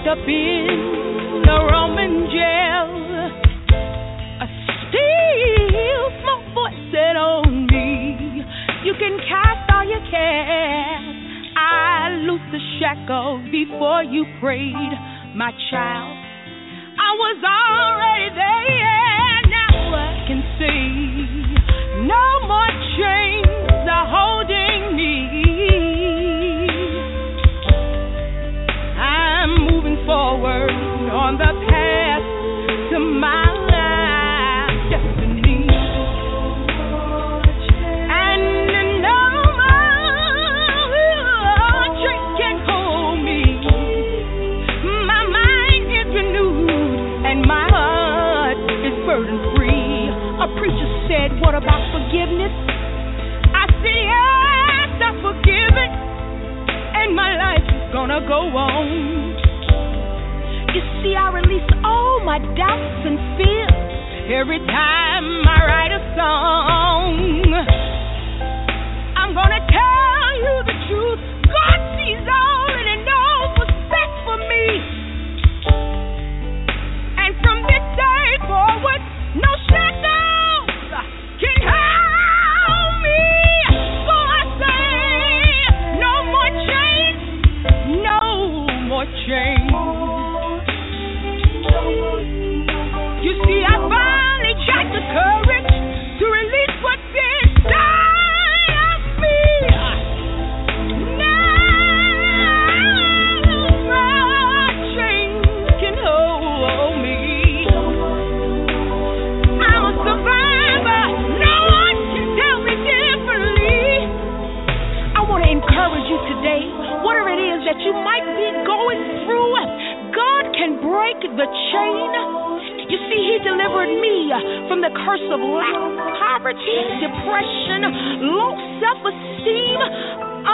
Locked 0.00 0.18
up 0.18 0.28
in 0.28 1.42
the 1.44 1.58
Roman 1.72 2.26
jail. 2.30 2.88
A 4.40 4.46
still 4.88 6.04
small 6.22 6.42
voice 6.54 6.92
said 6.92 7.16
on 7.16 7.66
me, 7.66 8.44
You 8.84 8.94
can 8.98 9.18
cast 9.28 9.70
all 9.72 9.84
your 9.84 10.00
cares. 10.10 11.16
I 11.56 12.10
loose 12.26 12.40
the 12.52 12.60
shackles 12.78 13.44
before 13.50 14.02
you 14.02 14.24
prayed, 14.40 14.74
my 15.36 15.52
child. 15.70 16.16
I 16.98 17.14
was 17.16 17.38
already 17.44 18.34
there. 18.34 19.09
Gonna 58.00 58.26
go 58.26 58.48
on. 58.56 59.36
You 60.72 60.80
see, 61.02 61.12
I 61.12 61.28
release 61.36 61.68
all 61.84 62.24
my 62.24 62.38
doubts 62.38 63.04
and 63.04 63.18
fears 63.36 63.76
every 64.32 64.58
time 64.60 65.44
I 65.44 65.60
write 65.68 65.92
a 65.92 66.00
song. 66.16 67.49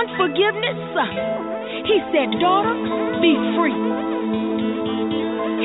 Unforgiveness. 0.07 0.79
He 1.87 1.99
said, 2.15 2.39
Daughter, 2.39 2.75
be 3.19 3.35
free. 3.59 3.75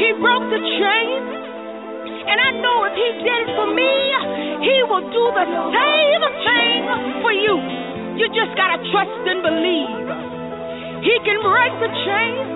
He 0.01 0.09
broke 0.17 0.45
the 0.49 0.61
chains. 0.61 1.29
And 2.21 2.37
I 2.39 2.49
know 2.61 2.85
if 2.85 2.95
he 2.95 3.09
did 3.21 3.39
it 3.45 3.51
for 3.57 3.69
me, 3.73 3.93
he 4.65 4.75
will 4.89 5.05
do 5.09 5.23
the 5.35 5.45
same 5.45 6.23
thing 6.45 6.81
for 7.21 7.33
you. 7.33 7.55
You 8.17 8.25
just 8.33 8.55
got 8.57 8.77
to 8.77 8.79
trust 8.91 9.21
and 9.25 9.41
believe. 9.41 10.09
He 11.01 11.15
can 11.25 11.37
break 11.41 11.73
the 11.81 11.91
chains. 12.05 12.49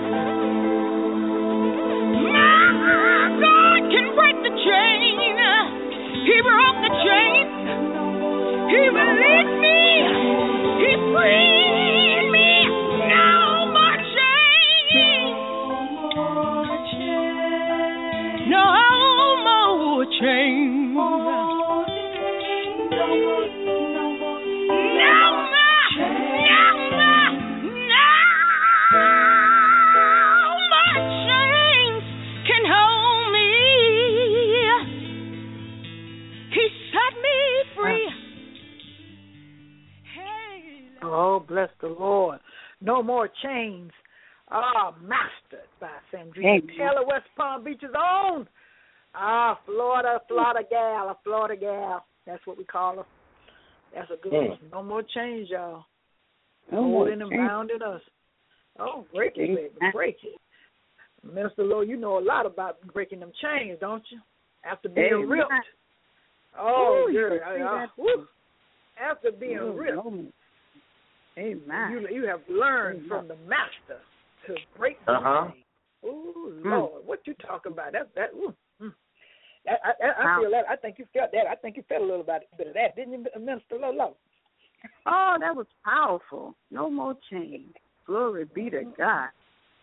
My 2.30 3.26
God 3.42 3.80
can 3.90 4.06
break 4.16 4.38
the 4.46 4.54
chain. 4.54 5.00
He 6.26 6.42
broke 6.42 6.80
the 6.82 6.94
chain. 7.06 7.44
He 8.70 8.82
released 8.90 9.56
me. 9.62 9.82
He 10.82 10.92
freed 11.14 11.65
bless 41.56 41.70
the 41.80 41.88
Lord. 41.88 42.40
No 42.82 43.02
more 43.02 43.30
chains. 43.42 43.92
Ah, 44.52 44.94
mastered 45.02 45.68
by 45.80 45.88
Sandrina 46.14 46.58
Amen. 46.60 46.68
Taylor, 46.78 47.06
West 47.08 47.26
Palm 47.38 47.64
Beach's 47.64 47.86
own. 47.98 48.46
Ah, 49.16 49.58
Florida, 49.66 50.20
Florida 50.28 50.60
gal, 50.70 51.08
a 51.10 51.18
Florida 51.24 51.56
gal. 51.56 52.06
That's 52.28 52.46
what 52.46 52.58
we 52.58 52.66
call 52.66 52.98
her. 52.98 53.06
That's 53.94 54.12
a 54.12 54.18
good 54.18 54.34
Mm. 54.34 54.50
one. 54.50 54.60
No 54.74 54.84
more 54.84 55.02
chains, 55.04 55.50
y'all. 55.50 55.86
No 56.72 56.82
more 56.82 57.08
Holding 57.08 57.22
and 57.22 57.32
bounding 57.32 57.82
us. 57.82 58.02
Oh, 58.78 59.06
break 59.14 59.38
it, 59.38 59.56
baby. 59.56 59.92
Break 59.94 60.18
it. 60.24 60.40
Minister 61.24 61.64
Lowe, 61.64 61.82
you 61.82 61.96
know 61.96 62.18
a 62.18 62.20
lot 62.20 62.46
about 62.46 62.82
breaking 62.94 63.22
them 63.22 63.32
chains, 63.42 63.80
don't 63.80 64.04
you? 64.12 64.20
After 64.66 64.90
being 64.90 65.28
ripped. 65.30 65.50
Oh, 66.60 67.08
Ooh, 67.08 67.14
girl. 67.14 67.40
I- 67.46 67.62
I- 67.62 69.10
After 69.10 69.32
being 69.32 69.60
Oh, 69.60 69.72
ripped. 69.72 69.96
no. 69.96 70.26
Amen. 71.38 71.92
You 71.92 72.08
you 72.10 72.28
have 72.28 72.42
learned 72.48 72.98
Amen. 73.06 73.10
from 73.10 73.28
the 73.28 73.36
master 73.48 74.00
to 74.48 74.56
break 74.78 75.04
the 75.06 75.14
Uh-huh. 75.14 75.52
chain. 75.52 75.64
Ooh, 76.06 76.62
Mm. 76.64 76.72
Lord, 76.72 77.06
what 77.06 77.26
you 77.28 77.34
talking 77.36 77.72
about? 77.74 77.92
That 77.94 78.14
that. 78.16 78.32
Ooh, 78.34 78.54
mm. 78.82 78.94
I, 79.68 79.72
I, 79.72 79.94
I 80.08 80.12
I 80.22 80.26
Wow. 80.26 80.42
feel 80.42 80.52
that. 80.52 80.70
I 80.70 80.76
think 80.78 81.00
you 81.00 81.06
felt 81.14 81.32
that. 81.32 81.48
I 81.48 81.56
think 81.56 81.76
you 81.78 81.84
felt 81.84 82.02
a 82.04 82.06
little 82.06 82.24
bit, 82.24 82.48
bit 82.58 82.68
of 82.68 82.74
that, 82.76 82.96
didn't 82.96 83.14
you, 83.14 83.26
Minister 83.40 83.78
Lolo? 83.80 84.16
Oh, 85.08 85.38
that 85.40 85.56
was 85.56 85.66
powerful. 85.84 86.56
No 86.70 86.90
more 86.90 87.16
chains. 87.30 87.74
Glory 88.06 88.46
be 88.46 88.70
to 88.70 88.84
God. 88.98 89.30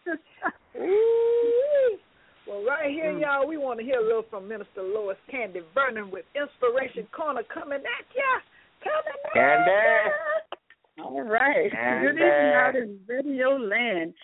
Ooh. 0.79 1.99
Well, 2.47 2.65
right 2.65 2.91
here, 2.91 3.13
Mm. 3.13 3.21
y'all, 3.21 3.47
we 3.47 3.57
want 3.57 3.79
to 3.81 3.85
hear 3.85 3.99
a 4.01 4.03
little 4.05 4.25
from 4.25 4.49
Minister 4.49 4.83
Lois 4.83 5.17
Candee 5.31 5.63
Vernon 5.75 6.11
with 6.11 6.25
Inspiration 6.35 7.07
Corner 7.13 7.43
coming 7.45 7.81
at 7.81 8.07
ya. 8.15 8.41
Coming 8.83 9.19
at 9.25 9.33
Candee. 9.33 10.11
All 10.99 11.23
right. 11.23 11.73
And, 11.79 12.03
good 12.03 12.15
evening 12.15 12.53
uh, 12.55 12.59
out 12.59 12.77
in 12.77 12.99
Radio 13.09 13.57
Land. 13.57 14.15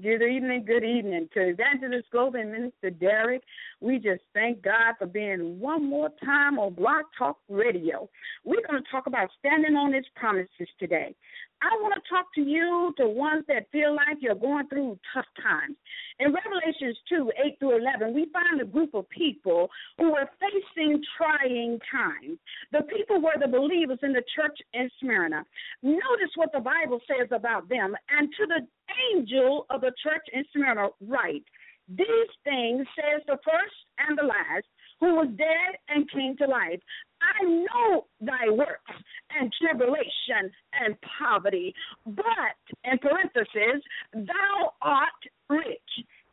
Good 0.00 0.22
evening, 0.22 0.64
good 0.64 0.84
evening 0.84 1.28
to 1.34 1.40
Evangelist 1.48 2.06
Globee 2.14 2.40
and 2.40 2.52
Minister 2.52 2.90
Derrick. 2.90 3.42
We 3.80 3.98
just 3.98 4.22
thank 4.32 4.62
God 4.62 4.94
for 4.96 5.06
being 5.06 5.58
one 5.58 5.90
more 5.90 6.10
time 6.24 6.56
on 6.60 6.74
Blog 6.74 7.06
Talk 7.18 7.38
Radio. 7.48 8.08
We're 8.44 8.64
going 8.68 8.80
to 8.80 8.90
talk 8.92 9.08
about 9.08 9.28
standing 9.40 9.74
on 9.74 9.92
His 9.92 10.04
promises 10.14 10.68
today. 10.78 11.16
I 11.60 11.74
want 11.82 11.94
to 11.94 12.08
talk 12.08 12.32
to 12.34 12.40
you, 12.40 12.94
the 12.98 13.08
ones 13.08 13.44
that 13.48 13.70
feel 13.72 13.94
like 13.94 14.18
you're 14.20 14.34
going 14.34 14.68
through 14.68 14.98
tough 15.12 15.26
times. 15.42 15.76
In 16.20 16.32
Revelations 16.32 16.96
2 17.08 17.32
8 17.46 17.58
through 17.58 17.78
11, 17.78 18.14
we 18.14 18.30
find 18.32 18.60
a 18.60 18.64
group 18.64 18.94
of 18.94 19.08
people 19.10 19.68
who 19.98 20.12
were 20.12 20.28
facing 20.38 21.02
trying 21.16 21.78
times. 21.90 22.38
The 22.72 22.82
people 22.82 23.20
were 23.20 23.38
the 23.40 23.48
believers 23.48 23.98
in 24.02 24.12
the 24.12 24.22
church 24.36 24.56
in 24.72 24.88
Smyrna. 25.00 25.44
Notice 25.82 26.32
what 26.36 26.52
the 26.52 26.60
Bible 26.60 27.00
says 27.08 27.28
about 27.32 27.68
them. 27.68 27.94
And 28.10 28.28
to 28.38 28.46
the 28.46 28.66
angel 29.14 29.66
of 29.70 29.80
the 29.80 29.92
church 30.02 30.26
in 30.32 30.44
Smyrna, 30.52 30.88
write, 31.00 31.44
These 31.88 32.32
things 32.44 32.86
says 32.94 33.22
the 33.26 33.38
first 33.44 33.78
and 33.98 34.16
the 34.16 34.22
last, 34.22 34.66
who 35.00 35.14
was 35.14 35.28
dead 35.36 35.78
and 35.88 36.10
came 36.10 36.36
to 36.38 36.46
life. 36.46 36.80
I 37.20 37.44
know 37.44 38.06
thy 38.20 38.48
works 38.50 38.94
and 39.38 39.52
tribulation 39.60 40.50
and 40.80 40.96
poverty, 41.18 41.74
but, 42.06 42.58
in 42.84 42.98
parentheses, 42.98 43.82
thou 44.14 44.74
art 44.82 45.22
rich. 45.48 45.90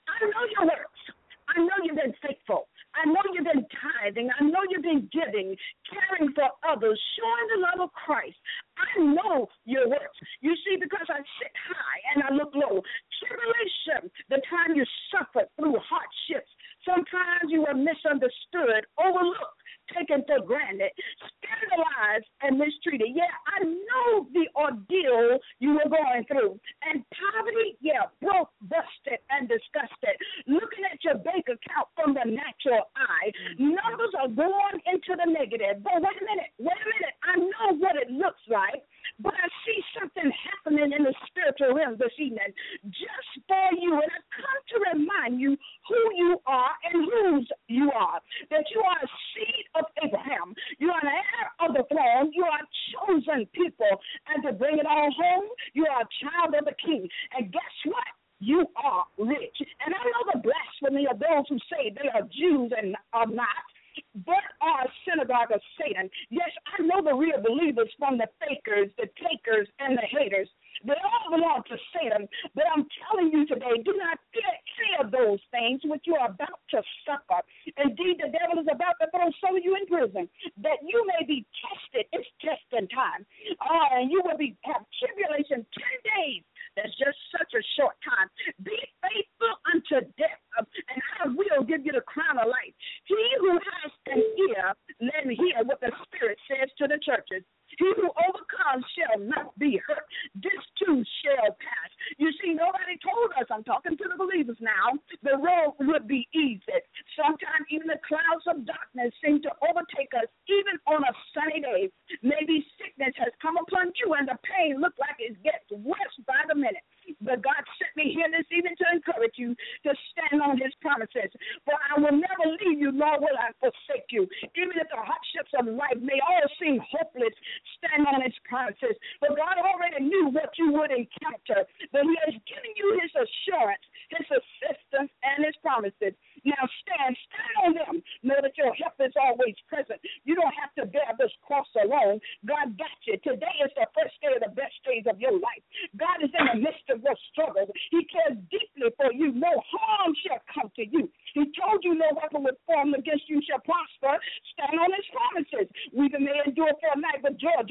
I 0.07 0.26
know 0.26 0.45
your 0.57 0.66
works. 0.66 1.01
I 1.47 1.59
know 1.59 1.78
you've 1.84 1.95
been 1.95 2.13
faithful. 2.22 2.68
I 2.95 3.05
know 3.05 3.22
you've 3.34 3.43
been 3.45 3.68
tithing. 3.76 4.30
I 4.32 4.43
know 4.43 4.63
you've 4.70 4.88
been 4.88 5.09
giving, 5.11 5.55
caring 5.84 6.32
for 6.32 6.47
others, 6.63 6.99
showing 7.20 7.47
the 7.51 7.59
love 7.68 7.89
of 7.89 7.93
Christ. 7.93 8.38
I 8.80 9.03
know 9.03 9.49
your 9.66 9.89
works. 9.89 10.16
You 10.39 10.55
see, 10.63 10.78
because 10.80 11.05
I 11.09 11.20
sit 11.41 11.51
high 11.53 11.99
and 12.16 12.24
I 12.24 12.34
look 12.34 12.55
low. 12.55 12.82
Tribulation, 13.20 14.09
the 14.30 14.39
time 14.47 14.76
you 14.76 14.86
suffered 15.11 15.51
through 15.59 15.76
hardships. 15.84 16.49
Sometimes 16.86 17.49
you 17.49 17.65
were 17.65 17.73
misunderstood, 17.73 18.86
overlooked, 19.01 19.59
taken 19.93 20.23
for 20.25 20.41
granted, 20.45 20.89
scandalized, 21.38 22.29
and 22.41 22.57
mistreated. 22.57 23.13
Yeah, 23.13 23.29
I 23.45 23.65
know 23.65 24.25
the 24.33 24.49
ordeal 24.57 25.38
you 25.59 25.77
were 25.77 25.89
going 25.89 26.25
through. 26.25 26.57
And 26.89 27.05
poverty, 27.13 27.77
yeah, 27.81 28.09
broke, 28.21 28.49
busted, 28.65 29.21
and 29.29 29.49
disgusted. 29.49 30.15
Looking 30.47 30.86
at 30.89 31.01
your 31.03 31.21
bank 31.21 31.45
account 31.45 31.89
from 31.93 32.13
the 32.13 32.25
natural 32.25 32.89
eye, 32.97 33.29
numbers 33.57 34.13
are 34.17 34.29
going 34.29 34.77
into 34.89 35.13
the 35.17 35.29
negative. 35.29 35.81
But 35.83 36.01
wait 36.01 36.17
a 36.17 36.25
minute, 36.25 36.51
wait 36.57 36.81
a 36.81 36.88
minute. 36.89 37.15
I 37.21 37.33
know 37.38 37.77
what 37.77 37.97
it 37.97 38.09
looks 38.09 38.41
like, 38.49 38.86
but 39.21 39.33
I 39.33 39.47
see 39.65 39.79
something 39.97 40.29
happening 40.33 40.93
in 40.93 41.03
the 41.05 41.13
spiritual 41.29 41.73
realm 41.77 41.97
this 41.97 42.13
evening 42.17 42.44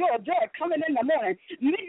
joy, 0.05 0.19
joy 0.25 0.47
coming 0.59 0.81
in 0.87 0.95
the 0.95 1.05
morning. 1.05 1.37
Midnight 1.61 1.84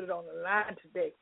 put 0.00 0.08
it 0.08 0.12
on 0.12 0.24
the 0.34 0.42
line 0.42 0.76
today, 0.82 1.12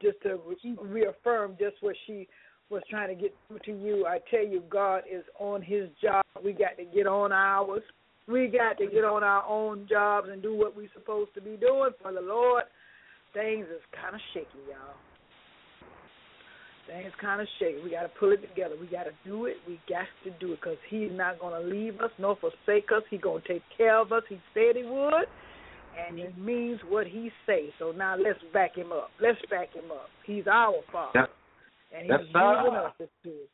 just 0.00 0.20
to 0.22 0.38
re- 0.46 0.76
reaffirm 0.80 1.56
just 1.58 1.76
what 1.80 1.94
she 2.06 2.26
was 2.70 2.82
trying 2.90 3.14
to 3.14 3.20
get 3.20 3.34
through 3.46 3.58
to 3.64 3.72
you. 3.72 4.06
I 4.06 4.18
tell 4.30 4.44
you, 4.44 4.62
God 4.68 5.02
is 5.10 5.24
on 5.38 5.62
His 5.62 5.88
job. 6.02 6.24
We 6.44 6.52
got 6.52 6.76
to 6.78 6.84
get 6.84 7.06
on 7.06 7.32
ours. 7.32 7.82
We 8.28 8.46
got 8.46 8.78
to 8.78 8.86
get 8.86 9.04
on 9.04 9.22
our 9.22 9.44
own 9.44 9.86
jobs 9.88 10.28
and 10.30 10.42
do 10.42 10.56
what 10.56 10.76
we're 10.76 10.88
supposed 10.94 11.34
to 11.34 11.40
be 11.40 11.56
doing 11.56 11.90
for 12.00 12.12
the 12.12 12.20
Lord. 12.20 12.64
Things 13.34 13.66
is 13.66 13.82
kind 14.00 14.14
of 14.14 14.20
shaky, 14.32 14.46
y'all. 14.68 14.94
Things 16.86 17.12
kind 17.20 17.40
of 17.40 17.48
shaky. 17.58 17.82
We 17.82 17.90
got 17.90 18.02
to 18.02 18.10
pull 18.18 18.32
it 18.32 18.42
together. 18.42 18.74
We 18.80 18.86
got 18.86 19.04
to 19.04 19.12
do 19.24 19.46
it. 19.46 19.56
We 19.66 19.80
got 19.88 20.06
to 20.24 20.30
do 20.40 20.52
it 20.52 20.60
because 20.60 20.78
He's 20.88 21.10
not 21.12 21.38
going 21.38 21.60
to 21.60 21.68
leave 21.68 22.00
us 22.00 22.10
nor 22.18 22.36
forsake 22.36 22.90
us. 22.94 23.02
He's 23.10 23.20
going 23.20 23.42
to 23.42 23.48
take 23.48 23.62
care 23.76 24.00
of 24.00 24.12
us. 24.12 24.22
He 24.28 24.38
said 24.54 24.76
He 24.76 24.84
would, 24.84 25.26
and 26.08 26.18
He 26.18 26.26
means 26.40 26.80
what 26.88 27.06
He 27.06 27.30
says. 27.46 27.70
So 27.78 27.92
now 27.92 28.16
let's 28.16 28.38
back 28.52 28.76
Him 28.76 28.92
up. 28.92 29.10
Let's 29.20 29.38
back 29.50 29.72
Him 29.74 29.90
up. 29.90 30.08
He's 30.24 30.46
our 30.46 30.74
Father, 30.92 31.10
Yes. 31.14 31.28
and 31.96 32.08
Yes, 32.08 32.20
He's 32.24 32.32
sir. 32.32 32.62
using 32.64 32.76
us 32.76 32.92
to 32.98 33.08
do 33.24 33.30
it. 33.30 33.50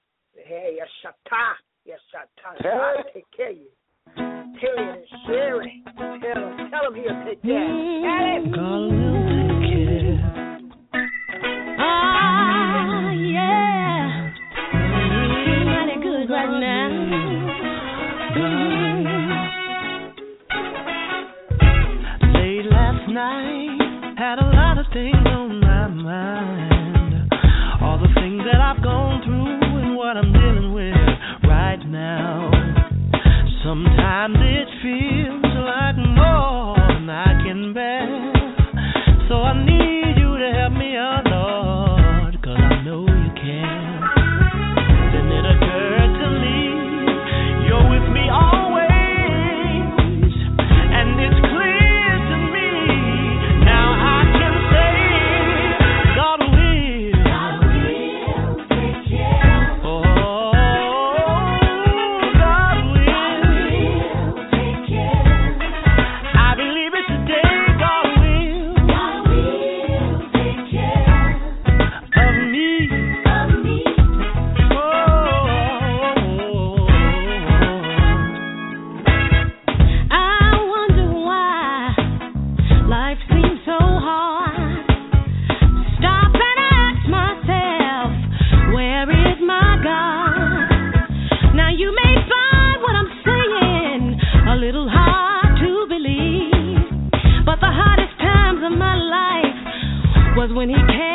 Hey, 0.47 0.75
yes, 0.77 0.89
shata, 1.05 1.53
yes, 1.85 1.99
shata. 2.15 2.57
Hey. 2.59 2.69
God 2.71 3.05
take 3.15 3.25
care 3.37 3.51
of 3.51 3.57
you. 3.57 3.67
Tell 4.17 4.79
and 4.79 5.03
Sherry. 5.27 5.83
Tell 5.97 6.07
him, 6.49 6.71
tell 6.71 6.87
him 6.87 6.95
he'll 6.95 7.25
take 7.25 7.43
care. 7.43 8.53
Tell 8.55 8.89
him. 8.91 9.58
When 100.59 100.71
He 100.71 100.75
carried 100.75 101.08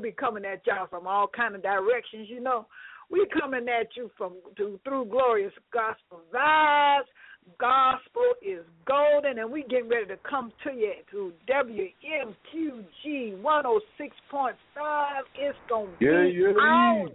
gonna 0.00 0.10
be 0.12 0.16
coming 0.16 0.44
at 0.44 0.66
y'all 0.66 0.86
from 0.88 1.06
all 1.06 1.28
kind 1.28 1.54
of 1.54 1.62
directions. 1.62 2.28
You 2.28 2.40
know, 2.40 2.66
we 3.10 3.26
coming 3.40 3.66
at 3.68 3.88
you 3.96 4.10
from 4.16 4.34
to, 4.56 4.80
through 4.84 5.04
glorious 5.06 5.52
gospel 5.72 6.20
vibes. 6.34 7.04
Gospel 7.58 8.34
is 8.42 8.64
golden, 8.86 9.38
and 9.38 9.50
we 9.50 9.62
getting 9.64 9.88
ready 9.88 10.06
to 10.06 10.16
come 10.28 10.52
to 10.64 10.72
you 10.72 10.92
through 11.10 11.32
WMQG 11.50 13.40
106.5. 13.42 14.54
It's 15.36 15.58
gonna 15.68 15.90
Yeah, 16.00 16.24
be 16.24 16.32
yeah. 16.32 16.48
on. 16.48 17.10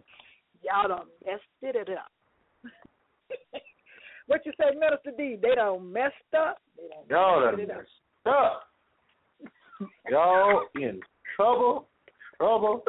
Y'all 0.64 0.88
done 0.88 1.08
messed 1.26 1.44
it 1.62 1.76
up. 1.90 2.12
what 4.28 4.46
you 4.46 4.52
say, 4.60 4.72
Minister 4.78 5.12
D? 5.16 5.38
They 5.42 5.56
done 5.56 5.92
messed 5.94 6.14
up. 6.38 6.58
They 6.76 6.88
done 6.88 7.06
Y'all 7.10 7.42
messed 7.46 7.58
done 7.58 7.60
it 7.60 7.70
up. 7.72 7.78
messed 7.78 8.28
up. 8.28 8.64
Y'all 10.10 10.62
in 10.76 11.00
trouble, 11.36 11.88
trouble, 12.38 12.84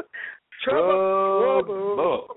Trouble, 0.64 1.62
trouble, 1.62 2.36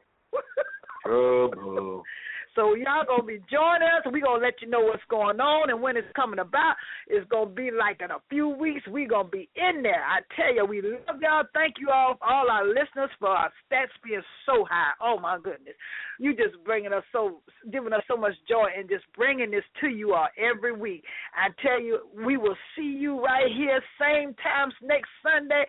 trouble. 1.05 2.03
So 2.55 2.75
y'all 2.75 3.05
gonna 3.07 3.23
be 3.23 3.39
joining 3.49 3.87
us. 3.87 4.03
We 4.11 4.19
gonna 4.19 4.43
let 4.43 4.61
you 4.61 4.69
know 4.69 4.81
what's 4.81 5.03
going 5.09 5.39
on 5.39 5.69
and 5.69 5.81
when 5.81 5.95
it's 5.95 6.11
coming 6.13 6.39
about. 6.39 6.75
It's 7.07 7.25
gonna 7.29 7.49
be 7.49 7.69
like 7.71 8.01
in 8.03 8.11
a 8.11 8.17
few 8.29 8.49
weeks. 8.49 8.85
We 8.85 9.05
gonna 9.05 9.29
be 9.29 9.47
in 9.55 9.81
there. 9.81 10.03
I 10.03 10.19
tell 10.35 10.53
you, 10.53 10.65
we 10.65 10.81
love 10.81 11.21
y'all. 11.21 11.43
Thank 11.53 11.75
you 11.79 11.89
all, 11.89 12.17
all 12.21 12.51
our 12.51 12.67
listeners 12.67 13.11
for 13.17 13.29
our 13.29 13.49
stats 13.63 13.95
being 14.03 14.21
so 14.45 14.65
high. 14.69 14.91
Oh 15.01 15.17
my 15.19 15.37
goodness, 15.41 15.75
you 16.19 16.35
just 16.35 16.61
bringing 16.65 16.91
us 16.91 17.03
so, 17.13 17.41
giving 17.71 17.93
us 17.93 18.03
so 18.09 18.17
much 18.17 18.33
joy 18.49 18.67
and 18.77 18.89
just 18.89 19.05
bringing 19.15 19.51
this 19.51 19.63
to 19.79 19.87
you 19.87 20.13
all 20.13 20.27
every 20.37 20.73
week. 20.73 21.05
I 21.35 21.49
tell 21.65 21.79
you, 21.79 21.99
we 22.25 22.35
will 22.35 22.57
see 22.75 22.97
you 22.99 23.23
right 23.23 23.47
here 23.55 23.81
same 23.97 24.33
times 24.43 24.73
next 24.81 25.09
Sunday. 25.23 25.63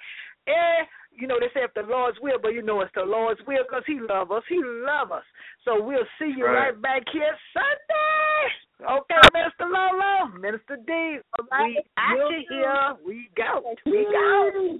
Eh, 0.50 0.84
you 1.12 1.26
know, 1.26 1.38
they 1.38 1.46
say 1.54 1.64
if 1.64 1.74
the 1.74 1.82
Lord's 1.82 2.18
will, 2.20 2.38
but 2.42 2.54
you 2.54 2.62
know 2.62 2.80
it's 2.80 2.90
the 2.94 3.02
Lord's 3.02 3.40
will 3.46 3.62
because 3.62 3.84
He 3.86 4.00
love 4.00 4.32
us. 4.32 4.42
He 4.48 4.60
love 4.62 5.12
us. 5.12 5.24
So 5.64 5.82
we'll 5.82 6.06
see 6.18 6.32
you 6.36 6.46
Right. 6.46 6.70
right, 6.70 6.82
back 6.82 7.02
here 7.12 7.36
Sunday. 7.54 8.90
Okay, 9.00 9.20
Minister 9.34 9.66
Lolo, 9.68 10.38
Minister 10.38 10.76
D, 10.86 11.18
all 11.38 11.46
right, 11.52 11.68
we 11.68 11.82
at 11.98 12.16
you 12.16 12.44
here. 12.48 12.96
We 13.06 13.30
go. 13.36 13.74
We 13.84 14.04
go. 14.10 14.78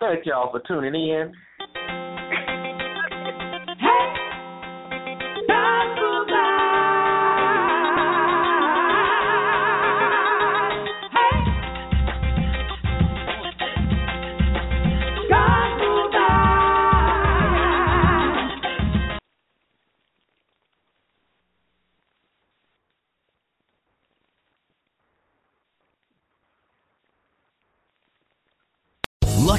Thank 0.00 0.24
y'all 0.24 0.50
for 0.50 0.60
tuning 0.66 0.94
in. 0.94 2.07